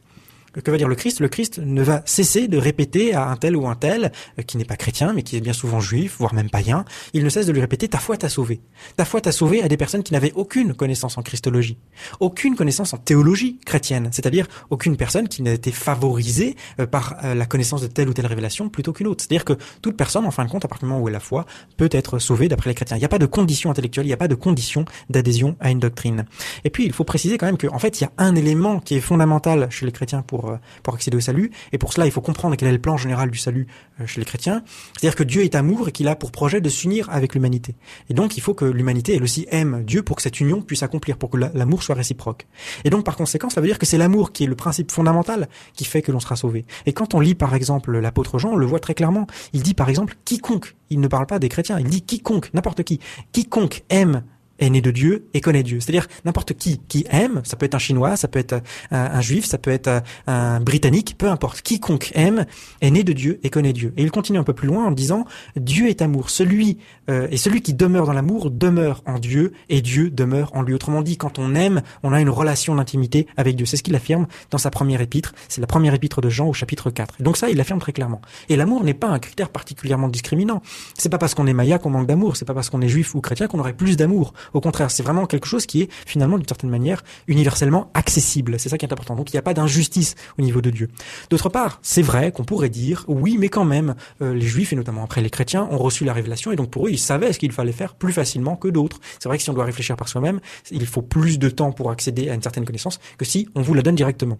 Que 0.53 0.71
va 0.71 0.77
dire 0.77 0.87
le 0.87 0.95
Christ? 0.95 1.19
Le 1.19 1.29
Christ 1.29 1.59
ne 1.59 1.83
va 1.83 2.01
cesser 2.05 2.47
de 2.47 2.57
répéter 2.57 3.13
à 3.13 3.29
un 3.29 3.35
tel 3.35 3.55
ou 3.55 3.67
un 3.67 3.75
tel, 3.75 4.11
euh, 4.39 4.41
qui 4.41 4.57
n'est 4.57 4.65
pas 4.65 4.77
chrétien, 4.77 5.13
mais 5.13 5.21
qui 5.21 5.37
est 5.37 5.41
bien 5.41 5.53
souvent 5.53 5.79
juif, 5.79 6.15
voire 6.17 6.33
même 6.33 6.49
païen, 6.49 6.85
il 7.13 7.23
ne 7.23 7.29
cesse 7.29 7.45
de 7.45 7.51
lui 7.51 7.61
répéter 7.61 7.87
ta 7.87 7.99
foi 7.99 8.17
t'a 8.17 8.29
sauvé. 8.29 8.61
Ta 8.95 9.05
foi 9.05 9.21
t'a 9.21 9.31
sauvé 9.31 9.61
à 9.61 9.67
des 9.67 9.77
personnes 9.77 10.03
qui 10.03 10.13
n'avaient 10.13 10.31
aucune 10.33 10.73
connaissance 10.73 11.17
en 11.17 11.21
christologie, 11.21 11.77
aucune 12.19 12.55
connaissance 12.55 12.93
en 12.93 12.97
théologie 12.97 13.59
chrétienne, 13.65 14.09
c'est-à-dire 14.11 14.47
aucune 14.69 14.97
personne 14.97 15.27
qui 15.27 15.43
n'a 15.43 15.53
été 15.53 15.71
favorisée 15.71 16.55
euh, 16.79 16.87
par 16.87 17.17
euh, 17.23 17.35
la 17.35 17.45
connaissance 17.45 17.81
de 17.81 17.87
telle 17.87 18.09
ou 18.09 18.13
telle 18.13 18.27
révélation 18.27 18.69
plutôt 18.69 18.93
qu'une 18.93 19.07
autre. 19.07 19.23
C'est-à-dire 19.23 19.45
que 19.45 19.53
toute 19.81 19.97
personne, 19.97 20.25
en 20.25 20.31
fin 20.31 20.45
de 20.45 20.49
compte, 20.49 20.65
à 20.65 20.67
partir 20.67 20.87
du 20.87 20.91
moment 20.91 21.03
où 21.03 21.09
elle 21.09 21.15
a 21.15 21.19
foi, 21.19 21.45
peut 21.77 21.89
être 21.91 22.17
sauvée 22.19 22.47
d'après 22.47 22.69
les 22.71 22.75
chrétiens. 22.75 22.97
Il 22.97 23.01
n'y 23.01 23.05
a 23.05 23.09
pas 23.09 23.19
de 23.19 23.25
condition 23.25 23.69
intellectuelle, 23.69 24.05
il 24.05 24.09
n'y 24.09 24.13
a 24.13 24.17
pas 24.17 24.27
de 24.27 24.35
condition 24.35 24.85
d'adhésion 25.09 25.55
à 25.59 25.69
une 25.69 25.79
doctrine. 25.79 26.25
Et 26.63 26.69
puis, 26.69 26.85
il 26.85 26.93
faut 26.93 27.03
préciser 27.03 27.37
quand 27.37 27.45
même 27.45 27.57
qu'en 27.57 27.79
fait, 27.79 28.01
il 28.01 28.03
y 28.03 28.07
a 28.07 28.11
un 28.17 28.35
élément 28.35 28.79
qui 28.79 28.95
est 28.95 29.01
fondamental 29.01 29.67
chez 29.69 29.85
les 29.85 29.91
chrétiens 29.91 30.21
pour 30.21 30.38
euh, 30.47 30.57
pour 30.83 30.93
accéder 30.93 31.17
au 31.17 31.19
salut. 31.19 31.51
Et 31.71 31.77
pour 31.77 31.93
cela, 31.93 32.05
il 32.05 32.11
faut 32.11 32.21
comprendre 32.21 32.55
quel 32.55 32.67
est 32.69 32.73
le 32.73 32.79
plan 32.79 32.97
général 32.97 33.29
du 33.29 33.37
salut 33.37 33.67
euh, 33.99 34.05
chez 34.05 34.19
les 34.19 34.25
chrétiens. 34.25 34.63
C'est-à-dire 34.93 35.15
que 35.15 35.23
Dieu 35.23 35.43
est 35.43 35.55
amour 35.55 35.89
et 35.89 35.91
qu'il 35.91 36.07
a 36.07 36.15
pour 36.15 36.31
projet 36.31 36.61
de 36.61 36.69
s'unir 36.69 37.09
avec 37.09 37.33
l'humanité. 37.35 37.75
Et 38.09 38.13
donc, 38.13 38.37
il 38.37 38.41
faut 38.41 38.53
que 38.53 38.65
l'humanité, 38.65 39.15
elle 39.15 39.23
aussi, 39.23 39.47
aime 39.51 39.83
Dieu 39.83 40.03
pour 40.03 40.15
que 40.15 40.21
cette 40.21 40.39
union 40.39 40.61
puisse 40.61 40.83
accomplir, 40.83 41.17
pour 41.17 41.29
que 41.29 41.37
l'amour 41.37 41.83
soit 41.83 41.95
réciproque. 41.95 42.47
Et 42.83 42.89
donc, 42.89 43.05
par 43.05 43.15
conséquent, 43.15 43.49
ça 43.49 43.61
veut 43.61 43.67
dire 43.67 43.79
que 43.79 43.85
c'est 43.85 43.97
l'amour 43.97 44.31
qui 44.31 44.43
est 44.43 44.47
le 44.47 44.55
principe 44.55 44.91
fondamental 44.91 45.47
qui 45.75 45.85
fait 45.85 46.01
que 46.01 46.11
l'on 46.11 46.19
sera 46.19 46.35
sauvé. 46.35 46.65
Et 46.85 46.93
quand 46.93 47.13
on 47.13 47.19
lit, 47.19 47.35
par 47.35 47.55
exemple, 47.55 47.97
l'apôtre 47.97 48.39
Jean, 48.39 48.51
on 48.53 48.55
le 48.55 48.65
voit 48.65 48.79
très 48.79 48.93
clairement. 48.93 49.27
Il 49.53 49.63
dit, 49.63 49.73
par 49.73 49.89
exemple, 49.89 50.15
quiconque, 50.25 50.75
il 50.89 50.99
ne 50.99 51.07
parle 51.07 51.25
pas 51.25 51.39
des 51.39 51.49
chrétiens, 51.49 51.79
il 51.79 51.87
dit 51.87 52.01
quiconque, 52.01 52.53
n'importe 52.53 52.83
qui, 52.83 52.99
quiconque 53.31 53.83
aime 53.89 54.23
est 54.59 54.69
né 54.69 54.81
de 54.81 54.91
Dieu 54.91 55.27
et 55.33 55.41
connaît 55.41 55.63
Dieu. 55.63 55.79
C'est-à-dire 55.79 56.07
n'importe 56.25 56.53
qui 56.53 56.79
qui 56.87 57.05
aime, 57.09 57.41
ça 57.43 57.55
peut 57.57 57.65
être 57.65 57.75
un 57.75 57.79
Chinois, 57.79 58.15
ça 58.15 58.27
peut 58.27 58.39
être 58.39 58.61
un, 58.91 59.21
Juif, 59.21 59.45
ça 59.45 59.57
peut 59.57 59.71
être 59.71 60.01
un 60.27 60.59
Britannique, 60.59 61.15
peu 61.17 61.29
importe. 61.29 61.61
Quiconque 61.61 62.11
aime 62.15 62.45
est 62.81 62.91
né 62.91 63.03
de 63.03 63.13
Dieu 63.13 63.39
et 63.43 63.49
connaît 63.49 63.73
Dieu. 63.73 63.93
Et 63.97 64.03
il 64.03 64.11
continue 64.11 64.39
un 64.39 64.43
peu 64.43 64.53
plus 64.53 64.67
loin 64.67 64.85
en 64.85 64.91
disant 64.91 65.25
Dieu 65.55 65.87
est 65.89 66.01
amour. 66.01 66.29
Celui 66.29 66.77
euh, 67.09 67.27
et 67.31 67.37
celui 67.37 67.61
qui 67.61 67.73
demeure 67.73 68.05
dans 68.05 68.13
l'amour 68.13 68.51
demeure 68.51 69.01
en 69.05 69.19
Dieu 69.19 69.53
et 69.69 69.81
Dieu 69.81 70.09
demeure 70.09 70.51
en 70.53 70.61
lui. 70.61 70.73
Autrement 70.73 71.01
dit, 71.01 71.17
quand 71.17 71.39
on 71.39 71.55
aime, 71.55 71.81
on 72.03 72.13
a 72.13 72.21
une 72.21 72.29
relation 72.29 72.75
d'intimité 72.75 73.27
avec 73.37 73.55
Dieu. 73.55 73.65
C'est 73.65 73.77
ce 73.77 73.83
qu'il 73.83 73.95
affirme 73.95 74.27
dans 74.51 74.57
sa 74.57 74.69
première 74.69 75.01
épître. 75.01 75.33
C'est 75.47 75.61
la 75.61 75.67
première 75.67 75.93
épître 75.93 76.21
de 76.21 76.29
Jean 76.29 76.47
au 76.47 76.53
chapitre 76.53 76.89
4. 76.89 77.15
Et 77.19 77.23
donc 77.23 77.37
ça, 77.37 77.49
il 77.49 77.57
l'affirme 77.57 77.79
très 77.79 77.93
clairement. 77.93 78.21
Et 78.49 78.55
l'amour 78.55 78.83
n'est 78.83 78.93
pas 78.93 79.07
un 79.07 79.19
critère 79.19 79.49
particulièrement 79.49 80.07
discriminant. 80.07 80.61
C'est 80.97 81.09
pas 81.09 81.17
parce 81.17 81.33
qu'on 81.33 81.47
est 81.47 81.53
maya 81.53 81.79
qu'on 81.79 81.89
manque 81.89 82.07
d'amour. 82.07 82.37
C'est 82.37 82.45
pas 82.45 82.53
parce 82.53 82.69
qu'on 82.69 82.81
est 82.81 82.89
juif 82.89 83.15
ou 83.15 83.21
chrétien 83.21 83.47
qu'on 83.47 83.59
aurait 83.59 83.73
plus 83.73 83.97
d'amour. 83.97 84.33
Au 84.53 84.61
contraire, 84.61 84.91
c'est 84.91 85.03
vraiment 85.03 85.25
quelque 85.25 85.47
chose 85.47 85.65
qui 85.65 85.81
est 85.81 85.89
finalement 86.05 86.37
d'une 86.37 86.47
certaine 86.47 86.69
manière 86.69 87.03
universellement 87.27 87.91
accessible. 87.93 88.59
C'est 88.59 88.69
ça 88.69 88.77
qui 88.77 88.85
est 88.85 88.93
important. 88.93 89.15
Donc 89.15 89.31
il 89.31 89.35
n'y 89.35 89.39
a 89.39 89.43
pas 89.43 89.53
d'injustice 89.53 90.15
au 90.37 90.41
niveau 90.41 90.61
de 90.61 90.69
Dieu. 90.69 90.89
D'autre 91.29 91.49
part, 91.49 91.79
c'est 91.81 92.01
vrai 92.01 92.31
qu'on 92.31 92.43
pourrait 92.43 92.69
dire 92.69 93.05
oui, 93.07 93.37
mais 93.39 93.49
quand 93.49 93.65
même, 93.65 93.95
euh, 94.21 94.33
les 94.33 94.47
juifs 94.47 94.73
et 94.73 94.75
notamment 94.75 95.03
après 95.03 95.21
les 95.21 95.29
chrétiens 95.29 95.67
ont 95.71 95.77
reçu 95.77 96.05
la 96.05 96.13
révélation 96.13 96.51
et 96.51 96.55
donc 96.55 96.69
pour 96.69 96.87
eux, 96.87 96.91
ils 96.91 96.99
savaient 96.99 97.33
ce 97.33 97.39
qu'il 97.39 97.51
fallait 97.51 97.71
faire 97.71 97.95
plus 97.95 98.13
facilement 98.13 98.55
que 98.55 98.67
d'autres. 98.67 98.99
C'est 99.19 99.29
vrai 99.29 99.37
que 99.37 99.43
si 99.43 99.49
on 99.49 99.53
doit 99.53 99.65
réfléchir 99.65 99.95
par 99.95 100.07
soi-même, 100.07 100.39
il 100.71 100.85
faut 100.85 101.01
plus 101.01 101.39
de 101.39 101.49
temps 101.49 101.71
pour 101.71 101.91
accéder 101.91 102.29
à 102.29 102.33
une 102.33 102.41
certaine 102.41 102.65
connaissance 102.65 102.99
que 103.17 103.25
si 103.25 103.47
on 103.55 103.61
vous 103.61 103.73
la 103.73 103.81
donne 103.81 103.95
directement. 103.95 104.37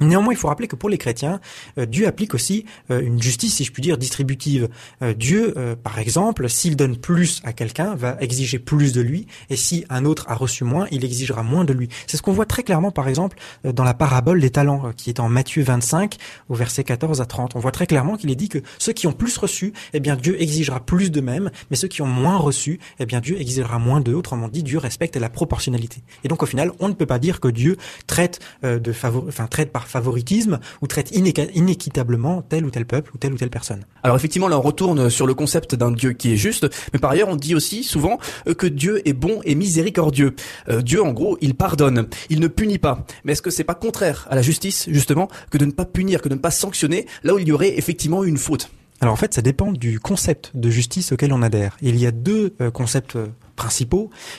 Néanmoins, 0.00 0.32
il 0.32 0.36
faut 0.36 0.48
rappeler 0.48 0.66
que 0.66 0.76
pour 0.76 0.88
les 0.88 0.98
chrétiens, 0.98 1.40
euh, 1.78 1.84
Dieu 1.84 2.06
applique 2.06 2.34
aussi 2.34 2.64
euh, 2.90 3.02
une 3.02 3.20
justice, 3.20 3.56
si 3.56 3.64
je 3.64 3.72
puis 3.72 3.82
dire, 3.82 3.98
distributive. 3.98 4.68
Euh, 5.02 5.12
Dieu, 5.12 5.54
par 5.82 5.98
exemple, 5.98 6.48
s'il 6.48 6.76
donne 6.76 6.96
plus 6.96 7.40
à 7.44 7.52
quelqu'un, 7.52 7.94
va 7.94 8.16
exiger 8.20 8.58
plus 8.58 8.92
de 8.92 9.00
lui, 9.00 9.26
et 9.50 9.56
si 9.56 9.84
un 9.90 10.04
autre 10.04 10.26
a 10.28 10.34
reçu 10.34 10.64
moins, 10.64 10.86
il 10.90 11.04
exigera 11.04 11.42
moins 11.42 11.64
de 11.64 11.72
lui. 11.72 11.88
C'est 12.06 12.16
ce 12.16 12.22
qu'on 12.22 12.32
voit 12.32 12.46
très 12.46 12.62
clairement, 12.62 12.90
par 12.90 13.08
exemple, 13.08 13.36
dans 13.64 13.84
la 13.84 13.94
parabole 13.94 14.40
des 14.40 14.50
talents, 14.50 14.92
qui 14.96 15.10
est 15.10 15.20
en 15.20 15.28
Matthieu 15.28 15.62
25, 15.62 16.16
au 16.48 16.54
verset 16.54 16.84
14 16.84 17.20
à 17.20 17.26
30. 17.26 17.56
On 17.56 17.58
voit 17.58 17.72
très 17.72 17.86
clairement 17.86 18.16
qu'il 18.16 18.30
est 18.30 18.36
dit 18.36 18.48
que 18.48 18.58
ceux 18.78 18.92
qui 18.92 19.06
ont 19.06 19.12
plus 19.12 19.36
reçu, 19.36 19.72
eh 19.92 20.00
bien 20.00 20.16
Dieu 20.16 20.40
exigera 20.40 20.80
plus 20.80 21.10
d'eux-mêmes, 21.10 21.50
mais 21.70 21.76
ceux 21.76 21.88
qui 21.88 22.02
ont 22.02 22.06
moins 22.06 22.38
reçu, 22.38 22.80
eh 22.98 23.06
bien 23.06 23.20
Dieu 23.20 23.40
exigera 23.40 23.78
moins 23.78 24.00
d'eux. 24.00 24.14
Autrement 24.14 24.48
dit, 24.48 24.62
Dieu 24.62 24.78
respecte 24.78 25.16
la 25.16 25.28
proportionnalité. 25.28 26.02
Et 26.24 26.28
donc 26.28 26.42
au 26.42 26.46
final, 26.46 26.72
on 26.80 26.88
ne 26.88 26.94
peut 26.94 27.06
pas 27.06 27.18
dire 27.18 27.40
que 27.40 27.48
Dieu 27.48 27.76
traite 28.06 28.40
de 28.62 28.92
favor... 28.92 29.24
enfin 29.28 29.46
traite 29.46 29.72
favoritisme 29.90 30.58
ou 30.80 30.86
traite 30.86 31.10
inéquitablement 31.14 32.42
tel 32.42 32.64
ou 32.64 32.70
tel 32.70 32.86
peuple 32.86 33.10
ou 33.14 33.18
telle 33.18 33.32
ou 33.32 33.36
telle 33.36 33.50
personne. 33.50 33.84
Alors 34.02 34.16
effectivement, 34.16 34.48
là 34.48 34.58
on 34.58 34.62
retourne 34.62 35.10
sur 35.10 35.26
le 35.26 35.34
concept 35.34 35.74
d'un 35.74 35.90
Dieu 35.90 36.12
qui 36.12 36.32
est 36.32 36.36
juste, 36.36 36.68
mais 36.92 36.98
par 36.98 37.10
ailleurs 37.10 37.28
on 37.28 37.36
dit 37.36 37.54
aussi 37.54 37.84
souvent 37.84 38.18
euh, 38.46 38.54
que 38.54 38.66
Dieu 38.66 39.06
est 39.06 39.12
bon 39.12 39.40
et 39.44 39.54
miséricordieux. 39.54 40.34
Euh, 40.68 40.82
Dieu 40.82 41.02
en 41.02 41.12
gros, 41.12 41.36
il 41.40 41.54
pardonne, 41.54 42.06
il 42.30 42.40
ne 42.40 42.48
punit 42.48 42.78
pas. 42.78 43.04
Mais 43.24 43.32
est-ce 43.32 43.42
que 43.42 43.50
c'est 43.50 43.64
pas 43.64 43.74
contraire 43.74 44.26
à 44.30 44.34
la 44.34 44.42
justice 44.42 44.88
justement 44.90 45.28
que 45.50 45.58
de 45.58 45.64
ne 45.64 45.72
pas 45.72 45.84
punir, 45.84 46.22
que 46.22 46.28
de 46.28 46.34
ne 46.34 46.40
pas 46.40 46.50
sanctionner 46.50 47.06
là 47.24 47.34
où 47.34 47.38
il 47.38 47.48
y 47.48 47.52
aurait 47.52 47.76
effectivement 47.78 48.24
une 48.24 48.38
faute? 48.38 48.70
Alors 49.00 49.14
en 49.14 49.16
fait, 49.16 49.32
ça 49.32 49.40
dépend 49.40 49.72
du 49.72 49.98
concept 49.98 50.52
de 50.54 50.68
justice 50.68 51.12
auquel 51.12 51.32
on 51.32 51.40
adhère. 51.40 51.76
Il 51.80 51.96
y 51.96 52.06
a 52.06 52.10
deux 52.10 52.54
euh, 52.60 52.70
concepts 52.70 53.16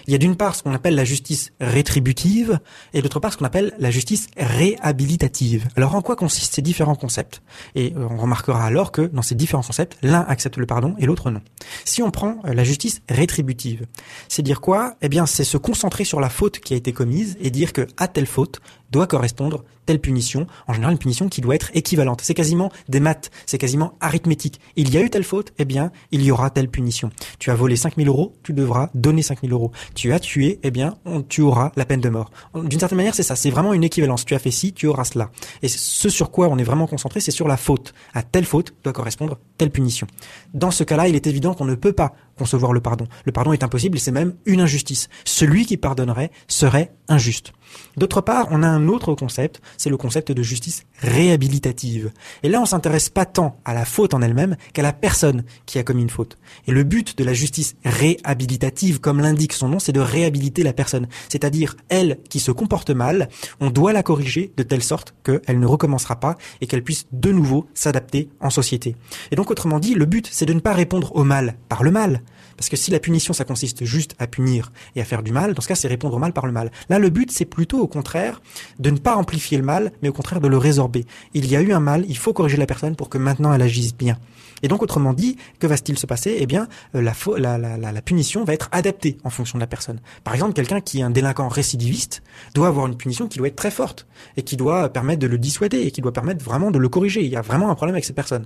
Il 0.07 0.11
y 0.11 0.15
a 0.15 0.17
d'une 0.17 0.35
part 0.35 0.55
ce 0.55 0.63
qu'on 0.63 0.73
appelle 0.73 0.95
la 0.95 1.05
justice 1.05 1.51
rétributive 1.59 2.59
et 2.93 3.01
d'autre 3.01 3.19
part 3.19 3.33
ce 3.33 3.37
qu'on 3.37 3.45
appelle 3.45 3.73
la 3.79 3.91
justice 3.91 4.27
réhabilitative. 4.37 5.67
Alors 5.75 5.95
en 5.95 6.01
quoi 6.01 6.15
consistent 6.15 6.55
ces 6.55 6.61
différents 6.61 6.95
concepts? 6.95 7.41
Et 7.75 7.93
euh, 7.95 8.07
on 8.09 8.17
remarquera 8.17 8.65
alors 8.65 8.91
que 8.91 9.01
dans 9.01 9.21
ces 9.21 9.35
différents 9.35 9.63
concepts, 9.63 9.97
l'un 10.01 10.21
accepte 10.21 10.57
le 10.57 10.65
pardon 10.65 10.95
et 10.97 11.05
l'autre 11.05 11.31
non. 11.31 11.41
Si 11.85 12.01
on 12.01 12.11
prend 12.11 12.37
euh, 12.45 12.53
la 12.53 12.63
justice 12.63 13.01
rétributive, 13.09 13.85
c'est 14.27 14.41
dire 14.41 14.61
quoi? 14.61 14.95
Eh 15.01 15.09
bien 15.09 15.25
c'est 15.25 15.43
se 15.43 15.57
concentrer 15.57 16.03
sur 16.03 16.19
la 16.19 16.29
faute 16.29 16.59
qui 16.59 16.73
a 16.73 16.77
été 16.77 16.93
commise 16.93 17.37
et 17.39 17.49
dire 17.49 17.73
que 17.73 17.87
à 17.97 18.07
telle 18.07 18.27
faute 18.27 18.59
doit 18.91 19.07
correspondre 19.07 19.63
telle 19.85 19.99
punition, 19.99 20.47
en 20.67 20.73
général 20.73 20.93
une 20.93 20.99
punition 20.99 21.27
qui 21.27 21.41
doit 21.41 21.55
être 21.55 21.71
équivalente. 21.73 22.21
C'est 22.21 22.33
quasiment 22.33 22.71
des 22.87 22.99
maths, 22.99 23.31
c'est 23.45 23.57
quasiment 23.57 23.93
arithmétique. 23.99 24.59
Il 24.75 24.93
y 24.93 24.97
a 24.97 25.01
eu 25.01 25.09
telle 25.09 25.23
faute, 25.23 25.53
eh 25.57 25.65
bien, 25.65 25.91
il 26.11 26.21
y 26.23 26.31
aura 26.31 26.49
telle 26.49 26.69
punition. 26.69 27.09
Tu 27.39 27.49
as 27.49 27.55
volé 27.55 27.75
5000 27.75 28.07
euros, 28.07 28.33
tu 28.43 28.53
devras 28.53 28.89
donner 28.93 29.21
5000 29.21 29.51
euros. 29.51 29.71
Tu 29.95 30.13
as 30.13 30.19
tué, 30.19 30.59
eh 30.63 30.71
bien, 30.71 30.95
tu 31.29 31.41
auras 31.41 31.71
la 31.75 31.85
peine 31.85 32.01
de 32.01 32.09
mort. 32.09 32.31
D'une 32.55 32.79
certaine 32.79 32.97
manière, 32.97 33.15
c'est 33.15 33.23
ça, 33.23 33.35
c'est 33.35 33.49
vraiment 33.49 33.73
une 33.73 33.83
équivalence. 33.83 34.25
Tu 34.25 34.35
as 34.35 34.39
fait 34.39 34.51
ci, 34.51 34.73
tu 34.73 34.87
auras 34.87 35.03
cela. 35.03 35.31
Et 35.61 35.67
ce 35.67 36.09
sur 36.09 36.31
quoi 36.31 36.47
on 36.47 36.57
est 36.57 36.63
vraiment 36.63 36.87
concentré, 36.87 37.19
c'est 37.19 37.31
sur 37.31 37.47
la 37.47 37.57
faute. 37.57 37.93
À 38.13 38.23
telle 38.23 38.45
faute 38.45 38.73
doit 38.83 38.93
correspondre 38.93 39.37
telle 39.57 39.71
punition. 39.71 40.07
Dans 40.53 40.71
ce 40.71 40.83
cas-là, 40.83 41.07
il 41.07 41.15
est 41.15 41.27
évident 41.27 41.53
qu'on 41.53 41.65
ne 41.65 41.75
peut 41.75 41.93
pas 41.93 42.13
concevoir 42.37 42.73
le 42.73 42.81
pardon. 42.81 43.07
Le 43.25 43.31
pardon 43.31 43.53
est 43.53 43.63
impossible 43.63 43.97
et 43.97 43.99
c'est 43.99 44.11
même 44.11 44.33
une 44.45 44.61
injustice. 44.61 45.09
Celui 45.25 45.65
qui 45.65 45.77
pardonnerait 45.77 46.31
serait 46.47 46.93
injuste. 47.07 47.53
D'autre 47.97 48.21
part, 48.21 48.47
on 48.51 48.63
a 48.63 48.67
un 48.67 48.87
autre 48.87 49.15
concept, 49.15 49.61
c'est 49.77 49.89
le 49.89 49.97
concept 49.97 50.31
de 50.31 50.43
justice 50.43 50.83
réhabilitative. 50.99 52.11
Et 52.43 52.49
là, 52.49 52.61
on 52.61 52.65
s'intéresse 52.65 53.09
pas 53.09 53.25
tant 53.25 53.59
à 53.65 53.73
la 53.73 53.85
faute 53.85 54.13
en 54.13 54.21
elle-même 54.21 54.55
qu'à 54.73 54.81
la 54.81 54.93
personne 54.93 55.43
qui 55.65 55.79
a 55.79 55.83
commis 55.83 56.01
une 56.01 56.09
faute. 56.09 56.37
Et 56.67 56.71
le 56.71 56.83
but 56.83 57.17
de 57.17 57.23
la 57.23 57.33
justice 57.33 57.75
réhabilitative, 57.83 58.99
comme 58.99 59.19
l'indique 59.19 59.53
son 59.53 59.69
nom, 59.69 59.79
c'est 59.79 59.91
de 59.91 59.99
réhabiliter 59.99 60.63
la 60.63 60.73
personne. 60.73 61.07
C'est-à-dire, 61.29 61.75
elle 61.89 62.19
qui 62.29 62.39
se 62.39 62.51
comporte 62.51 62.91
mal, 62.91 63.29
on 63.59 63.69
doit 63.69 63.93
la 63.93 64.03
corriger 64.03 64.51
de 64.57 64.63
telle 64.63 64.83
sorte 64.83 65.13
qu'elle 65.23 65.59
ne 65.59 65.65
recommencera 65.65 66.19
pas 66.19 66.37
et 66.61 66.67
qu'elle 66.67 66.83
puisse 66.83 67.05
de 67.11 67.31
nouveau 67.31 67.67
s'adapter 67.73 68.29
en 68.39 68.49
société. 68.49 68.95
Et 69.31 69.35
donc, 69.35 69.51
autrement 69.51 69.79
dit, 69.79 69.93
le 69.93 70.05
but, 70.05 70.27
c'est 70.31 70.45
de 70.45 70.53
ne 70.53 70.59
pas 70.59 70.73
répondre 70.73 71.15
au 71.15 71.23
mal 71.23 71.57
par 71.69 71.83
le 71.83 71.91
mal, 71.91 72.21
parce 72.61 72.69
que 72.69 72.77
si 72.77 72.91
la 72.91 72.99
punition, 72.99 73.33
ça 73.33 73.43
consiste 73.43 73.85
juste 73.85 74.13
à 74.19 74.27
punir 74.27 74.71
et 74.95 75.01
à 75.01 75.03
faire 75.03 75.23
du 75.23 75.31
mal, 75.31 75.55
dans 75.55 75.63
ce 75.63 75.67
cas, 75.67 75.73
c'est 75.73 75.87
répondre 75.87 76.15
au 76.15 76.19
mal 76.19 76.31
par 76.31 76.45
le 76.45 76.51
mal. 76.51 76.71
Là, 76.89 76.99
le 76.99 77.09
but, 77.09 77.31
c'est 77.31 77.45
plutôt 77.45 77.79
au 77.79 77.87
contraire 77.87 78.39
de 78.77 78.91
ne 78.91 78.99
pas 78.99 79.15
amplifier 79.15 79.57
le 79.57 79.63
mal, 79.63 79.91
mais 80.03 80.09
au 80.09 80.13
contraire 80.13 80.39
de 80.39 80.47
le 80.47 80.59
résorber. 80.59 81.07
Il 81.33 81.49
y 81.49 81.55
a 81.55 81.61
eu 81.61 81.73
un 81.73 81.79
mal, 81.79 82.05
il 82.07 82.19
faut 82.19 82.33
corriger 82.33 82.57
la 82.57 82.67
personne 82.67 82.95
pour 82.95 83.09
que 83.09 83.17
maintenant 83.17 83.51
elle 83.51 83.63
agisse 83.63 83.95
bien. 83.95 84.19
Et 84.61 84.67
donc, 84.67 84.83
autrement 84.83 85.13
dit, 85.13 85.37
que 85.57 85.65
va-t-il 85.65 85.97
se 85.97 86.05
passer? 86.05 86.37
Eh 86.39 86.45
bien, 86.45 86.67
euh, 86.93 87.01
la, 87.01 87.57
la, 87.57 88.01
punition 88.03 88.43
va 88.43 88.53
être 88.53 88.69
adaptée 88.71 89.17
en 89.23 89.31
fonction 89.31 89.57
de 89.57 89.63
la 89.63 89.65
personne. 89.65 89.99
Par 90.23 90.35
exemple, 90.35 90.53
quelqu'un 90.53 90.81
qui 90.81 90.99
est 90.99 91.03
un 91.03 91.09
délinquant 91.09 91.47
récidiviste 91.47 92.21
doit 92.53 92.67
avoir 92.67 92.85
une 92.85 92.95
punition 92.95 93.27
qui 93.27 93.39
doit 93.39 93.47
être 93.47 93.55
très 93.55 93.71
forte 93.71 94.05
et 94.37 94.43
qui 94.43 94.55
doit 94.55 94.89
permettre 94.89 95.19
de 95.19 95.25
le 95.25 95.39
dissuader 95.39 95.79
et 95.79 95.89
qui 95.89 96.01
doit 96.01 96.13
permettre 96.13 96.45
vraiment 96.45 96.69
de 96.69 96.77
le 96.77 96.89
corriger. 96.89 97.23
Il 97.23 97.31
y 97.31 97.35
a 97.35 97.41
vraiment 97.41 97.71
un 97.71 97.75
problème 97.75 97.95
avec 97.95 98.05
cette 98.05 98.15
personne. 98.15 98.45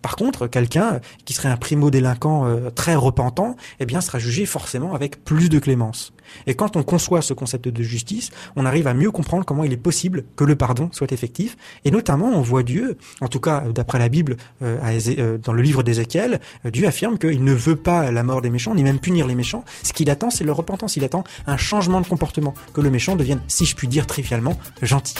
Par 0.00 0.16
contre, 0.16 0.46
quelqu'un 0.46 1.00
qui 1.24 1.32
serait 1.32 1.48
un 1.48 1.56
primo-délinquant 1.56 2.46
euh, 2.46 2.70
très 2.70 2.94
repentant, 2.94 3.56
eh 3.80 3.86
bien, 3.86 4.00
sera 4.00 4.18
jugé 4.18 4.46
forcément 4.46 4.94
avec 4.94 5.24
plus 5.24 5.48
de 5.48 5.58
clémence. 5.58 6.12
Et 6.46 6.54
quand 6.54 6.76
on 6.76 6.82
conçoit 6.82 7.22
ce 7.22 7.34
concept 7.34 7.68
de 7.68 7.82
justice, 7.82 8.30
on 8.56 8.66
arrive 8.66 8.86
à 8.86 8.94
mieux 8.94 9.10
comprendre 9.10 9.44
comment 9.44 9.64
il 9.64 9.72
est 9.72 9.76
possible 9.76 10.24
que 10.36 10.44
le 10.44 10.56
pardon 10.56 10.88
soit 10.92 11.12
effectif. 11.12 11.56
Et 11.84 11.90
notamment, 11.90 12.28
on 12.28 12.40
voit 12.40 12.62
Dieu, 12.62 12.96
en 13.20 13.28
tout 13.28 13.40
cas 13.40 13.64
d'après 13.74 13.98
la 13.98 14.08
Bible, 14.08 14.36
euh, 14.62 14.78
euh, 15.18 15.38
dans 15.38 15.52
le 15.52 15.62
livre 15.62 15.82
d'Ézéchiel, 15.82 16.40
Dieu 16.64 16.86
affirme 16.86 17.18
qu'il 17.18 17.44
ne 17.44 17.52
veut 17.52 17.76
pas 17.76 18.10
la 18.10 18.22
mort 18.22 18.42
des 18.42 18.50
méchants, 18.50 18.74
ni 18.74 18.82
même 18.82 18.98
punir 18.98 19.26
les 19.26 19.34
méchants. 19.34 19.64
Ce 19.82 19.92
qu'il 19.92 20.10
attend, 20.10 20.30
c'est 20.30 20.44
leur 20.44 20.56
repentance. 20.56 20.96
Il 20.96 21.04
attend 21.04 21.24
un 21.46 21.56
changement 21.56 22.00
de 22.00 22.06
comportement, 22.06 22.54
que 22.72 22.80
le 22.80 22.90
méchant 22.90 23.16
devienne, 23.16 23.40
si 23.48 23.64
je 23.64 23.76
puis 23.76 23.88
dire 23.88 24.06
trivialement, 24.06 24.58
gentil. 24.80 25.14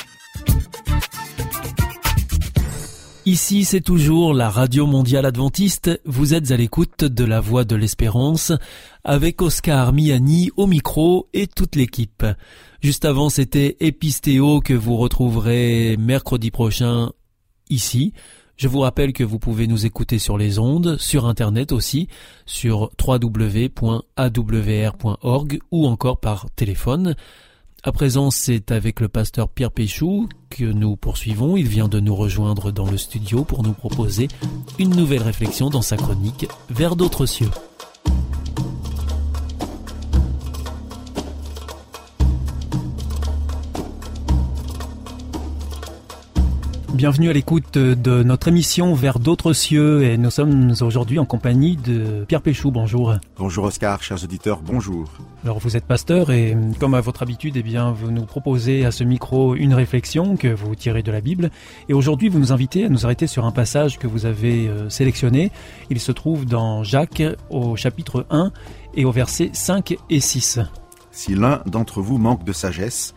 Ici, 3.24 3.64
c'est 3.64 3.80
toujours 3.80 4.34
la 4.34 4.50
Radio 4.50 4.84
Mondiale 4.84 5.26
Adventiste. 5.26 6.00
Vous 6.04 6.34
êtes 6.34 6.50
à 6.50 6.56
l'écoute 6.56 7.04
de 7.04 7.22
la 7.24 7.40
Voix 7.40 7.64
de 7.64 7.76
l'Espérance 7.76 8.50
avec 9.04 9.40
Oscar 9.42 9.92
Miani 9.92 10.50
au 10.56 10.66
micro 10.66 11.28
et 11.32 11.46
toute 11.46 11.76
l'équipe. 11.76 12.26
Juste 12.80 13.04
avant, 13.04 13.28
c'était 13.28 13.76
Epistéo 13.78 14.60
que 14.60 14.74
vous 14.74 14.96
retrouverez 14.96 15.96
mercredi 16.00 16.50
prochain 16.50 17.12
ici. 17.70 18.12
Je 18.56 18.66
vous 18.66 18.80
rappelle 18.80 19.12
que 19.12 19.22
vous 19.22 19.38
pouvez 19.38 19.68
nous 19.68 19.86
écouter 19.86 20.18
sur 20.18 20.36
les 20.36 20.58
ondes, 20.58 20.96
sur 20.98 21.26
Internet 21.26 21.70
aussi, 21.70 22.08
sur 22.44 22.90
www.awr.org 23.00 23.70
ou 25.70 25.86
encore 25.86 26.18
par 26.18 26.50
téléphone. 26.56 27.14
À 27.84 27.90
présent, 27.90 28.30
c'est 28.30 28.70
avec 28.70 29.00
le 29.00 29.08
pasteur 29.08 29.48
Pierre 29.48 29.72
Péchou 29.72 30.28
que 30.50 30.62
nous 30.62 30.94
poursuivons. 30.94 31.56
Il 31.56 31.66
vient 31.66 31.88
de 31.88 31.98
nous 31.98 32.14
rejoindre 32.14 32.70
dans 32.70 32.88
le 32.88 32.96
studio 32.96 33.42
pour 33.42 33.64
nous 33.64 33.72
proposer 33.72 34.28
une 34.78 34.94
nouvelle 34.94 35.22
réflexion 35.22 35.68
dans 35.68 35.82
sa 35.82 35.96
chronique 35.96 36.46
Vers 36.70 36.94
d'autres 36.94 37.26
cieux. 37.26 37.50
Bienvenue 46.94 47.30
à 47.30 47.32
l'écoute 47.32 47.78
de 47.78 48.22
notre 48.22 48.48
émission 48.48 48.92
Vers 48.92 49.18
d'autres 49.18 49.54
cieux 49.54 50.02
et 50.02 50.18
nous 50.18 50.30
sommes 50.30 50.74
aujourd'hui 50.82 51.18
en 51.18 51.24
compagnie 51.24 51.76
de 51.76 52.26
Pierre 52.28 52.42
Péchou. 52.42 52.70
Bonjour. 52.70 53.14
Bonjour 53.38 53.64
Oscar, 53.64 54.02
chers 54.02 54.22
auditeurs, 54.22 54.60
bonjour. 54.60 55.10
Alors 55.42 55.58
vous 55.58 55.74
êtes 55.74 55.86
pasteur 55.86 56.30
et 56.30 56.54
comme 56.78 56.92
à 56.92 57.00
votre 57.00 57.22
habitude, 57.22 57.56
eh 57.56 57.62
bien 57.62 57.92
vous 57.92 58.10
nous 58.10 58.26
proposez 58.26 58.84
à 58.84 58.90
ce 58.90 59.04
micro 59.04 59.54
une 59.54 59.72
réflexion 59.72 60.36
que 60.36 60.48
vous 60.48 60.74
tirez 60.74 61.02
de 61.02 61.10
la 61.10 61.22
Bible 61.22 61.50
et 61.88 61.94
aujourd'hui 61.94 62.28
vous 62.28 62.38
nous 62.38 62.52
invitez 62.52 62.84
à 62.84 62.88
nous 62.90 63.06
arrêter 63.06 63.26
sur 63.26 63.46
un 63.46 63.52
passage 63.52 63.98
que 63.98 64.06
vous 64.06 64.26
avez 64.26 64.68
euh, 64.68 64.90
sélectionné. 64.90 65.50
Il 65.88 65.98
se 65.98 66.12
trouve 66.12 66.44
dans 66.44 66.84
Jacques 66.84 67.22
au 67.48 67.74
chapitre 67.74 68.26
1 68.28 68.52
et 68.94 69.06
au 69.06 69.12
verset 69.12 69.48
5 69.54 69.96
et 70.10 70.20
6. 70.20 70.60
Si 71.10 71.34
l'un 71.34 71.62
d'entre 71.66 72.02
vous 72.02 72.18
manque 72.18 72.44
de 72.44 72.52
sagesse, 72.52 73.14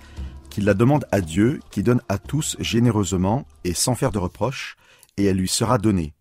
qu'il 0.55 0.63
la 0.63 0.73
demande 0.73 1.05
à 1.11 1.19
Dieu, 1.19 1.59
qui 1.69 1.83
donne 1.83 1.99
à 2.07 2.17
tous 2.17 2.55
généreusement 2.61 3.45
et 3.65 3.73
sans 3.73 3.93
faire 3.93 4.13
de 4.13 4.19
reproche, 4.19 4.77
et 5.17 5.25
elle 5.25 5.35
lui 5.35 5.49
sera 5.49 5.77
donnée. 5.77 6.13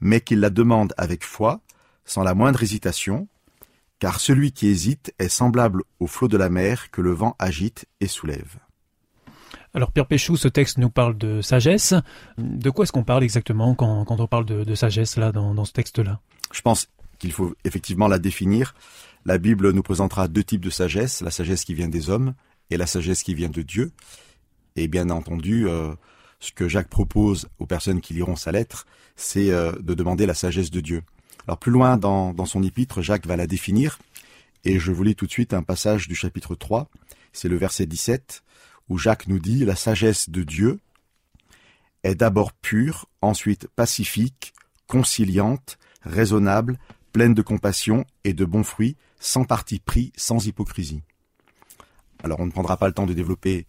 Mais 0.00 0.22
qu'il 0.22 0.40
la 0.40 0.48
demande 0.48 0.94
avec 0.96 1.22
foi, 1.22 1.60
sans 2.06 2.22
la 2.22 2.32
moindre 2.32 2.62
hésitation, 2.62 3.28
car 3.98 4.20
celui 4.20 4.52
qui 4.52 4.68
hésite 4.68 5.12
est 5.18 5.28
semblable 5.28 5.82
au 6.00 6.06
flot 6.06 6.28
de 6.28 6.38
la 6.38 6.48
mer 6.48 6.90
que 6.90 7.02
le 7.02 7.12
vent 7.12 7.36
agite 7.38 7.84
et 8.00 8.06
soulève. 8.06 8.56
Alors 9.74 9.92
Pierre 9.92 10.06
Péchou, 10.06 10.38
ce 10.38 10.48
texte 10.48 10.78
nous 10.78 10.88
parle 10.88 11.18
de 11.18 11.42
sagesse. 11.42 11.92
De 12.38 12.70
quoi 12.70 12.84
est-ce 12.84 12.92
qu'on 12.92 13.04
parle 13.04 13.22
exactement 13.22 13.74
quand, 13.74 14.06
on 14.08 14.26
parle 14.26 14.46
de, 14.46 14.74
sagesse 14.74 15.18
là 15.18 15.30
dans, 15.30 15.52
dans 15.52 15.66
ce 15.66 15.72
texte-là? 15.72 16.20
Je 16.54 16.62
pense 16.62 16.88
qu'il 17.18 17.32
faut 17.32 17.54
effectivement 17.64 18.08
la 18.08 18.18
définir. 18.18 18.74
La 19.26 19.36
Bible 19.36 19.72
nous 19.72 19.82
présentera 19.82 20.26
deux 20.26 20.42
types 20.42 20.64
de 20.64 20.70
sagesse, 20.70 21.20
la 21.20 21.30
sagesse 21.30 21.64
qui 21.64 21.74
vient 21.74 21.88
des 21.88 22.08
hommes 22.08 22.32
et 22.70 22.76
la 22.76 22.86
sagesse 22.86 23.22
qui 23.22 23.34
vient 23.34 23.48
de 23.48 23.62
Dieu. 23.62 23.92
Et 24.76 24.88
bien 24.88 25.10
entendu, 25.10 25.68
euh, 25.68 25.94
ce 26.40 26.52
que 26.52 26.68
Jacques 26.68 26.88
propose 26.88 27.48
aux 27.58 27.66
personnes 27.66 28.00
qui 28.00 28.14
liront 28.14 28.36
sa 28.36 28.52
lettre, 28.52 28.86
c'est 29.16 29.50
euh, 29.50 29.72
de 29.80 29.94
demander 29.94 30.26
la 30.26 30.34
sagesse 30.34 30.70
de 30.70 30.80
Dieu. 30.80 31.02
Alors 31.46 31.58
plus 31.58 31.72
loin 31.72 31.96
dans, 31.96 32.32
dans 32.32 32.46
son 32.46 32.62
épître, 32.62 33.02
Jacques 33.02 33.26
va 33.26 33.36
la 33.36 33.46
définir, 33.46 33.98
et 34.64 34.78
je 34.78 34.92
vous 34.92 35.02
lis 35.02 35.16
tout 35.16 35.26
de 35.26 35.30
suite 35.30 35.54
un 35.54 35.62
passage 35.62 36.08
du 36.08 36.14
chapitre 36.14 36.54
3, 36.54 36.88
c'est 37.32 37.48
le 37.48 37.56
verset 37.56 37.86
17, 37.86 38.42
où 38.88 38.98
Jacques 38.98 39.26
nous 39.26 39.38
dit, 39.38 39.64
La 39.64 39.76
sagesse 39.76 40.30
de 40.30 40.42
Dieu 40.42 40.80
est 42.02 42.14
d'abord 42.14 42.52
pure, 42.52 43.06
ensuite 43.20 43.68
pacifique, 43.68 44.52
conciliante, 44.86 45.78
raisonnable, 46.02 46.78
pleine 47.12 47.34
de 47.34 47.42
compassion 47.42 48.04
et 48.24 48.32
de 48.32 48.44
bons 48.44 48.64
fruits, 48.64 48.96
sans 49.20 49.44
parti 49.44 49.78
pris, 49.78 50.12
sans 50.16 50.46
hypocrisie. 50.46 51.02
Alors 52.22 52.40
on 52.40 52.46
ne 52.46 52.50
prendra 52.50 52.76
pas 52.76 52.86
le 52.86 52.94
temps 52.94 53.06
de 53.06 53.14
développer 53.14 53.66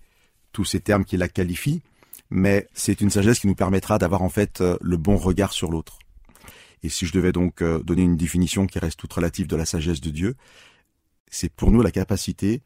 tous 0.51 0.65
ces 0.65 0.79
termes 0.79 1.05
qui 1.05 1.17
la 1.17 1.27
qualifient, 1.27 1.81
mais 2.29 2.67
c'est 2.73 3.01
une 3.01 3.09
sagesse 3.09 3.39
qui 3.39 3.47
nous 3.47 3.55
permettra 3.55 3.97
d'avoir 3.97 4.21
en 4.21 4.29
fait 4.29 4.61
euh, 4.61 4.77
le 4.81 4.97
bon 4.97 5.17
regard 5.17 5.51
sur 5.51 5.71
l'autre. 5.71 5.99
Et 6.83 6.89
si 6.89 7.05
je 7.05 7.13
devais 7.13 7.31
donc 7.31 7.61
euh, 7.61 7.81
donner 7.81 8.03
une 8.03 8.17
définition 8.17 8.67
qui 8.67 8.79
reste 8.79 8.99
toute 8.99 9.13
relative 9.13 9.47
de 9.47 9.55
la 9.55 9.65
sagesse 9.65 10.01
de 10.01 10.09
Dieu, 10.09 10.35
c'est 11.29 11.51
pour 11.51 11.71
nous 11.71 11.81
la 11.81 11.91
capacité 11.91 12.61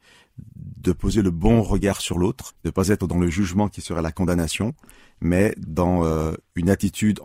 de 0.56 0.92
poser 0.92 1.22
le 1.22 1.30
bon 1.30 1.62
regard 1.62 2.00
sur 2.00 2.18
l'autre, 2.18 2.54
de 2.64 2.68
ne 2.68 2.72
pas 2.72 2.88
être 2.88 3.06
dans 3.06 3.18
le 3.18 3.30
jugement 3.30 3.68
qui 3.68 3.80
serait 3.80 4.02
la 4.02 4.12
condamnation, 4.12 4.74
mais 5.20 5.54
dans 5.56 6.04
euh, 6.04 6.34
une 6.54 6.70
attitude 6.70 7.20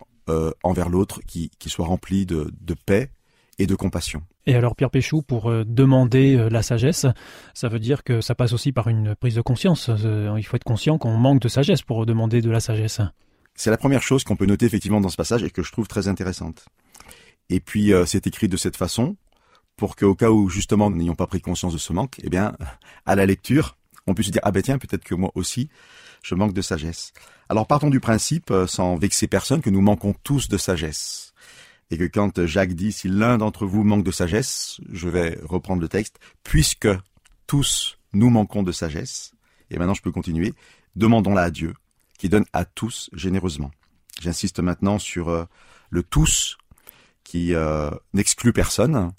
envers 0.62 0.88
l'autre 0.88 1.20
qui, 1.26 1.50
soit 1.66 1.84
remplie 1.84 2.24
de 2.24 2.74
paix 2.86 3.10
et 3.58 3.66
de 3.66 3.74
compassion. 3.74 4.22
Et 4.46 4.54
alors 4.54 4.76
Pierre 4.76 4.90
Péchou, 4.90 5.22
pour 5.22 5.50
euh, 5.50 5.64
demander 5.66 6.36
euh, 6.36 6.48
la 6.48 6.62
sagesse, 6.62 7.06
ça 7.54 7.68
veut 7.68 7.78
dire 7.78 8.04
que 8.04 8.20
ça 8.20 8.34
passe 8.34 8.52
aussi 8.52 8.72
par 8.72 8.88
une 8.88 9.14
prise 9.14 9.34
de 9.34 9.40
conscience. 9.40 9.88
Euh, 9.88 10.34
il 10.36 10.42
faut 10.42 10.56
être 10.56 10.64
conscient 10.64 10.98
qu'on 10.98 11.16
manque 11.16 11.40
de 11.40 11.48
sagesse 11.48 11.82
pour 11.82 12.06
demander 12.06 12.42
de 12.42 12.50
la 12.50 12.60
sagesse. 12.60 13.00
C'est 13.54 13.70
la 13.70 13.76
première 13.76 14.02
chose 14.02 14.24
qu'on 14.24 14.36
peut 14.36 14.46
noter 14.46 14.66
effectivement 14.66 15.00
dans 15.00 15.08
ce 15.08 15.16
passage 15.16 15.42
et 15.44 15.50
que 15.50 15.62
je 15.62 15.70
trouve 15.70 15.86
très 15.86 16.08
intéressante. 16.08 16.66
Et 17.50 17.60
puis 17.60 17.92
c'est 18.06 18.26
écrit 18.26 18.48
de 18.48 18.56
cette 18.56 18.76
façon 18.76 19.16
pour 19.76 19.96
qu'au 19.96 20.14
cas 20.14 20.30
où 20.30 20.48
justement 20.48 20.88
nous 20.88 20.96
n'ayons 20.96 21.14
pas 21.14 21.26
pris 21.26 21.42
conscience 21.42 21.74
de 21.74 21.78
ce 21.78 21.92
manque, 21.92 22.16
eh 22.24 22.30
bien 22.30 22.56
à 23.04 23.14
la 23.14 23.26
lecture, 23.26 23.76
on 24.06 24.14
puisse 24.14 24.28
se 24.28 24.32
dire 24.32 24.40
ah 24.44 24.50
ben 24.50 24.62
tiens 24.62 24.78
peut-être 24.78 25.04
que 25.04 25.14
moi 25.14 25.30
aussi 25.34 25.68
je 26.22 26.34
manque 26.34 26.54
de 26.54 26.62
sagesse. 26.62 27.12
Alors 27.50 27.66
partons 27.66 27.90
du 27.90 28.00
principe, 28.00 28.52
sans 28.66 28.96
vexer 28.96 29.28
personne, 29.28 29.60
que 29.60 29.70
nous 29.70 29.82
manquons 29.82 30.14
tous 30.24 30.48
de 30.48 30.56
sagesse 30.56 31.33
et 31.90 31.98
que 31.98 32.04
quand 32.04 32.44
Jacques 32.46 32.74
dit 32.74 32.92
si 32.92 33.08
l'un 33.08 33.38
d'entre 33.38 33.66
vous 33.66 33.84
manque 33.84 34.04
de 34.04 34.10
sagesse, 34.10 34.80
je 34.90 35.08
vais 35.08 35.38
reprendre 35.42 35.82
le 35.82 35.88
texte, 35.88 36.18
puisque 36.42 36.88
tous 37.46 37.98
nous 38.12 38.30
manquons 38.30 38.62
de 38.62 38.72
sagesse, 38.72 39.32
et 39.70 39.78
maintenant 39.78 39.94
je 39.94 40.02
peux 40.02 40.12
continuer, 40.12 40.54
demandons-la 40.96 41.42
à 41.42 41.50
Dieu, 41.50 41.74
qui 42.18 42.28
donne 42.28 42.44
à 42.52 42.64
tous 42.64 43.10
généreusement. 43.12 43.70
J'insiste 44.20 44.60
maintenant 44.60 44.98
sur 44.98 45.28
euh, 45.28 45.44
le 45.90 46.02
tous 46.02 46.56
qui 47.24 47.54
euh, 47.54 47.90
n'exclut 48.12 48.52
personne, 48.52 49.12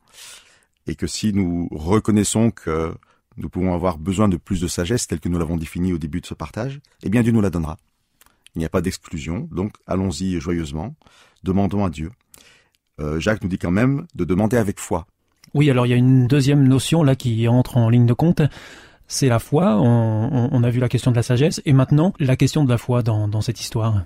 et 0.87 0.95
que 0.95 1.07
si 1.07 1.33
nous 1.33 1.67
reconnaissons 1.71 2.51
que 2.51 2.95
nous 3.37 3.49
pouvons 3.49 3.73
avoir 3.73 3.97
besoin 3.97 4.29
de 4.29 4.37
plus 4.37 4.61
de 4.61 4.67
sagesse, 4.67 5.07
tel 5.07 5.19
que 5.19 5.29
nous 5.29 5.37
l'avons 5.37 5.57
défini 5.57 5.91
au 5.91 5.97
début 5.97 6.21
de 6.21 6.25
ce 6.25 6.33
partage, 6.33 6.79
eh 7.03 7.09
bien 7.09 7.21
Dieu 7.21 7.31
nous 7.31 7.41
la 7.41 7.49
donnera. 7.49 7.77
Il 8.55 8.59
n'y 8.59 8.65
a 8.65 8.69
pas 8.69 8.81
d'exclusion, 8.81 9.49
donc 9.51 9.75
allons-y 9.85 10.39
joyeusement, 10.39 10.95
demandons 11.43 11.83
à 11.83 11.89
Dieu 11.89 12.11
euh, 12.99 13.19
Jacques 13.19 13.43
nous 13.43 13.49
dit 13.49 13.57
quand 13.57 13.71
même 13.71 14.05
de 14.15 14.25
demander 14.25 14.57
avec 14.57 14.79
foi. 14.79 15.05
Oui, 15.53 15.69
alors 15.69 15.85
il 15.85 15.89
y 15.89 15.93
a 15.93 15.97
une 15.97 16.27
deuxième 16.27 16.67
notion 16.67 17.03
là 17.03 17.15
qui 17.15 17.47
entre 17.47 17.77
en 17.77 17.89
ligne 17.89 18.05
de 18.05 18.13
compte. 18.13 18.41
C'est 19.07 19.27
la 19.27 19.39
foi. 19.39 19.77
On, 19.79 20.63
a 20.63 20.69
vu 20.69 20.79
la 20.79 20.89
question 20.89 21.11
de 21.11 21.15
la 21.15 21.23
sagesse 21.23 21.61
et 21.65 21.73
maintenant 21.73 22.13
la 22.19 22.35
question 22.35 22.63
de 22.63 22.69
la 22.69 22.77
foi 22.77 23.03
dans, 23.03 23.41
cette 23.41 23.59
histoire. 23.59 24.03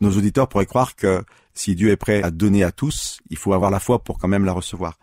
Nos 0.00 0.16
auditeurs 0.16 0.48
pourraient 0.48 0.66
croire 0.66 0.94
que 0.94 1.24
si 1.54 1.74
Dieu 1.74 1.90
est 1.90 1.96
prêt 1.96 2.22
à 2.22 2.30
donner 2.30 2.62
à 2.62 2.70
tous, 2.70 3.18
il 3.30 3.36
faut 3.36 3.52
avoir 3.52 3.70
la 3.70 3.80
foi 3.80 3.98
pour 3.98 4.18
quand 4.18 4.28
même 4.28 4.44
la 4.44 4.52
recevoir. 4.52 4.98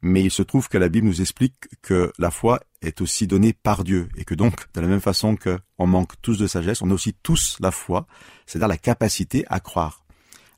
Mais 0.00 0.22
il 0.22 0.30
se 0.30 0.42
trouve 0.42 0.68
que 0.68 0.78
la 0.78 0.88
Bible 0.88 1.08
nous 1.08 1.20
explique 1.20 1.54
que 1.82 2.12
la 2.18 2.30
foi 2.30 2.60
est 2.82 3.00
aussi 3.00 3.26
donnée 3.26 3.52
par 3.52 3.82
Dieu 3.82 4.08
et 4.16 4.24
que 4.24 4.36
donc, 4.36 4.72
de 4.72 4.80
la 4.80 4.86
même 4.86 5.00
façon 5.00 5.36
qu'on 5.36 5.86
manque 5.88 6.12
tous 6.22 6.38
de 6.38 6.46
sagesse, 6.46 6.80
on 6.80 6.90
a 6.90 6.94
aussi 6.94 7.14
tous 7.14 7.56
la 7.58 7.72
foi, 7.72 8.06
c'est-à-dire 8.46 8.68
la 8.68 8.76
capacité 8.76 9.44
à 9.48 9.58
croire. 9.58 10.04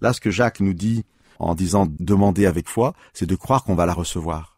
Là, 0.02 0.12
ce 0.12 0.20
que 0.20 0.30
Jacques 0.30 0.60
nous 0.60 0.74
dit 0.74 1.04
en 1.40 1.54
disant 1.54 1.88
demander 1.98 2.46
avec 2.46 2.68
foi, 2.68 2.94
c'est 3.12 3.26
de 3.26 3.34
croire 3.34 3.64
qu'on 3.64 3.74
va 3.74 3.86
la 3.86 3.94
recevoir. 3.94 4.56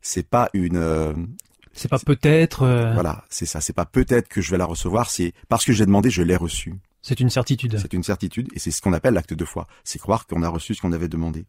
C'est 0.00 0.28
pas 0.28 0.48
une 0.52 0.76
euh, 0.76 1.12
c'est 1.72 1.88
pas 1.88 1.98
peut-être. 1.98 2.62
Euh, 2.62 2.92
voilà, 2.92 3.24
c'est 3.30 3.46
ça. 3.46 3.60
C'est 3.60 3.72
pas 3.72 3.86
peut-être 3.86 4.28
que 4.28 4.40
je 4.40 4.50
vais 4.50 4.58
la 4.58 4.66
recevoir. 4.66 5.10
C'est 5.10 5.32
parce 5.48 5.64
que 5.64 5.72
j'ai 5.72 5.86
demandé, 5.86 6.10
je 6.10 6.22
l'ai 6.22 6.36
reçu. 6.36 6.74
C'est 7.00 7.18
une 7.18 7.30
certitude. 7.30 7.78
C'est 7.80 7.92
une 7.92 8.04
certitude, 8.04 8.48
et 8.54 8.58
c'est 8.58 8.70
ce 8.70 8.80
qu'on 8.80 8.92
appelle 8.92 9.14
l'acte 9.14 9.34
de 9.34 9.44
foi. 9.44 9.66
C'est 9.82 9.98
croire 9.98 10.26
qu'on 10.26 10.42
a 10.42 10.48
reçu 10.48 10.74
ce 10.74 10.80
qu'on 10.80 10.92
avait 10.92 11.08
demandé. 11.08 11.46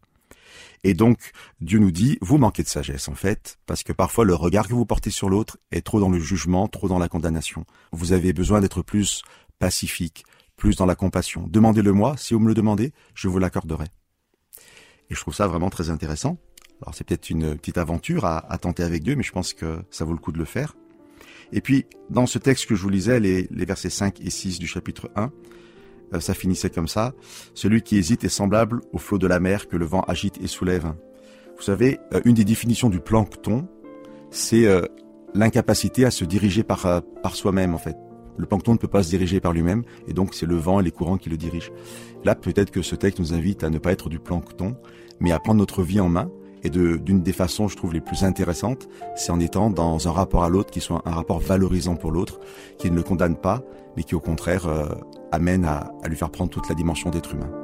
Et 0.82 0.94
donc, 0.94 1.30
Dieu 1.60 1.78
nous 1.78 1.92
dit, 1.92 2.18
vous 2.20 2.38
manquez 2.38 2.62
de 2.62 2.68
sagesse, 2.68 3.08
en 3.08 3.14
fait, 3.14 3.58
parce 3.66 3.82
que 3.82 3.92
parfois 3.92 4.24
le 4.24 4.34
regard 4.34 4.66
que 4.66 4.74
vous 4.74 4.84
portez 4.84 5.10
sur 5.10 5.30
l'autre 5.30 5.58
est 5.70 5.82
trop 5.82 6.00
dans 6.00 6.10
le 6.10 6.18
jugement, 6.18 6.68
trop 6.68 6.88
dans 6.88 6.98
la 6.98 7.08
condamnation. 7.08 7.64
Vous 7.92 8.12
avez 8.12 8.32
besoin 8.32 8.60
d'être 8.60 8.82
plus 8.82 9.22
pacifique, 9.58 10.24
plus 10.56 10.76
dans 10.76 10.86
la 10.86 10.96
compassion. 10.96 11.46
Demandez-le-moi, 11.48 12.16
si 12.18 12.34
vous 12.34 12.40
me 12.40 12.48
le 12.48 12.54
demandez, 12.54 12.92
je 13.14 13.28
vous 13.28 13.38
l'accorderai. 13.38 13.86
Et 15.10 15.14
je 15.14 15.20
trouve 15.20 15.34
ça 15.34 15.46
vraiment 15.46 15.70
très 15.70 15.90
intéressant. 15.90 16.38
Alors 16.82 16.94
c'est 16.94 17.04
peut-être 17.04 17.30
une 17.30 17.56
petite 17.56 17.78
aventure 17.78 18.24
à, 18.24 18.58
tenter 18.58 18.82
avec 18.82 19.02
Dieu, 19.02 19.16
mais 19.16 19.22
je 19.22 19.32
pense 19.32 19.54
que 19.54 19.78
ça 19.90 20.04
vaut 20.04 20.12
le 20.12 20.18
coup 20.18 20.32
de 20.32 20.38
le 20.38 20.44
faire. 20.44 20.76
Et 21.52 21.60
puis, 21.60 21.86
dans 22.10 22.26
ce 22.26 22.38
texte 22.38 22.66
que 22.66 22.74
je 22.74 22.82
vous 22.82 22.88
lisais, 22.88 23.20
les, 23.20 23.46
versets 23.50 23.90
5 23.90 24.20
et 24.20 24.30
6 24.30 24.58
du 24.58 24.66
chapitre 24.66 25.10
1, 25.14 25.30
euh, 26.14 26.20
ça 26.20 26.34
finissait 26.34 26.70
comme 26.70 26.88
ça. 26.88 27.14
Celui 27.54 27.82
qui 27.82 27.96
hésite 27.96 28.24
est 28.24 28.28
semblable 28.28 28.80
au 28.92 28.98
flot 28.98 29.18
de 29.18 29.26
la 29.26 29.40
mer 29.40 29.68
que 29.68 29.76
le 29.76 29.84
vent 29.84 30.02
agite 30.02 30.38
et 30.42 30.46
soulève. 30.46 30.92
Vous 31.56 31.62
savez, 31.62 32.00
euh, 32.12 32.20
une 32.24 32.34
des 32.34 32.44
définitions 32.44 32.90
du 32.90 33.00
plancton, 33.00 33.68
c'est 34.30 34.66
euh, 34.66 34.82
l'incapacité 35.34 36.04
à 36.04 36.10
se 36.10 36.24
diriger 36.24 36.64
par, 36.64 37.02
par 37.22 37.36
soi-même 37.36 37.74
en 37.74 37.78
fait. 37.78 37.96
Le 38.36 38.46
plancton 38.46 38.72
ne 38.72 38.78
peut 38.78 38.88
pas 38.88 39.02
se 39.02 39.10
diriger 39.10 39.40
par 39.40 39.52
lui-même, 39.52 39.84
et 40.08 40.12
donc 40.12 40.34
c'est 40.34 40.46
le 40.46 40.56
vent 40.56 40.80
et 40.80 40.82
les 40.82 40.90
courants 40.90 41.18
qui 41.18 41.30
le 41.30 41.36
dirigent. 41.36 41.70
Là, 42.24 42.34
peut-être 42.34 42.70
que 42.70 42.82
ce 42.82 42.96
texte 42.96 43.18
nous 43.18 43.34
invite 43.34 43.64
à 43.64 43.70
ne 43.70 43.78
pas 43.78 43.92
être 43.92 44.08
du 44.08 44.18
plancton, 44.18 44.76
mais 45.20 45.32
à 45.32 45.38
prendre 45.38 45.58
notre 45.58 45.82
vie 45.82 46.00
en 46.00 46.08
main, 46.08 46.30
et 46.64 46.70
d'une 46.70 47.22
des 47.22 47.32
façons, 47.32 47.68
je 47.68 47.76
trouve, 47.76 47.92
les 47.92 48.00
plus 48.00 48.24
intéressantes, 48.24 48.88
c'est 49.16 49.30
en 49.30 49.38
étant 49.38 49.68
dans 49.70 50.08
un 50.08 50.12
rapport 50.12 50.44
à 50.44 50.48
l'autre 50.48 50.70
qui 50.70 50.80
soit 50.80 51.02
un 51.04 51.10
rapport 51.10 51.38
valorisant 51.38 51.94
pour 51.94 52.10
l'autre, 52.10 52.40
qui 52.78 52.90
ne 52.90 52.96
le 52.96 53.02
condamne 53.02 53.36
pas, 53.36 53.62
mais 53.96 54.02
qui 54.02 54.14
au 54.14 54.20
contraire 54.20 54.66
euh, 54.66 54.88
amène 55.30 55.66
à 55.66 55.92
lui 56.08 56.16
faire 56.16 56.30
prendre 56.30 56.50
toute 56.50 56.68
la 56.68 56.74
dimension 56.74 57.10
d'être 57.10 57.34
humain. 57.34 57.63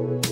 Bye. 0.00 0.29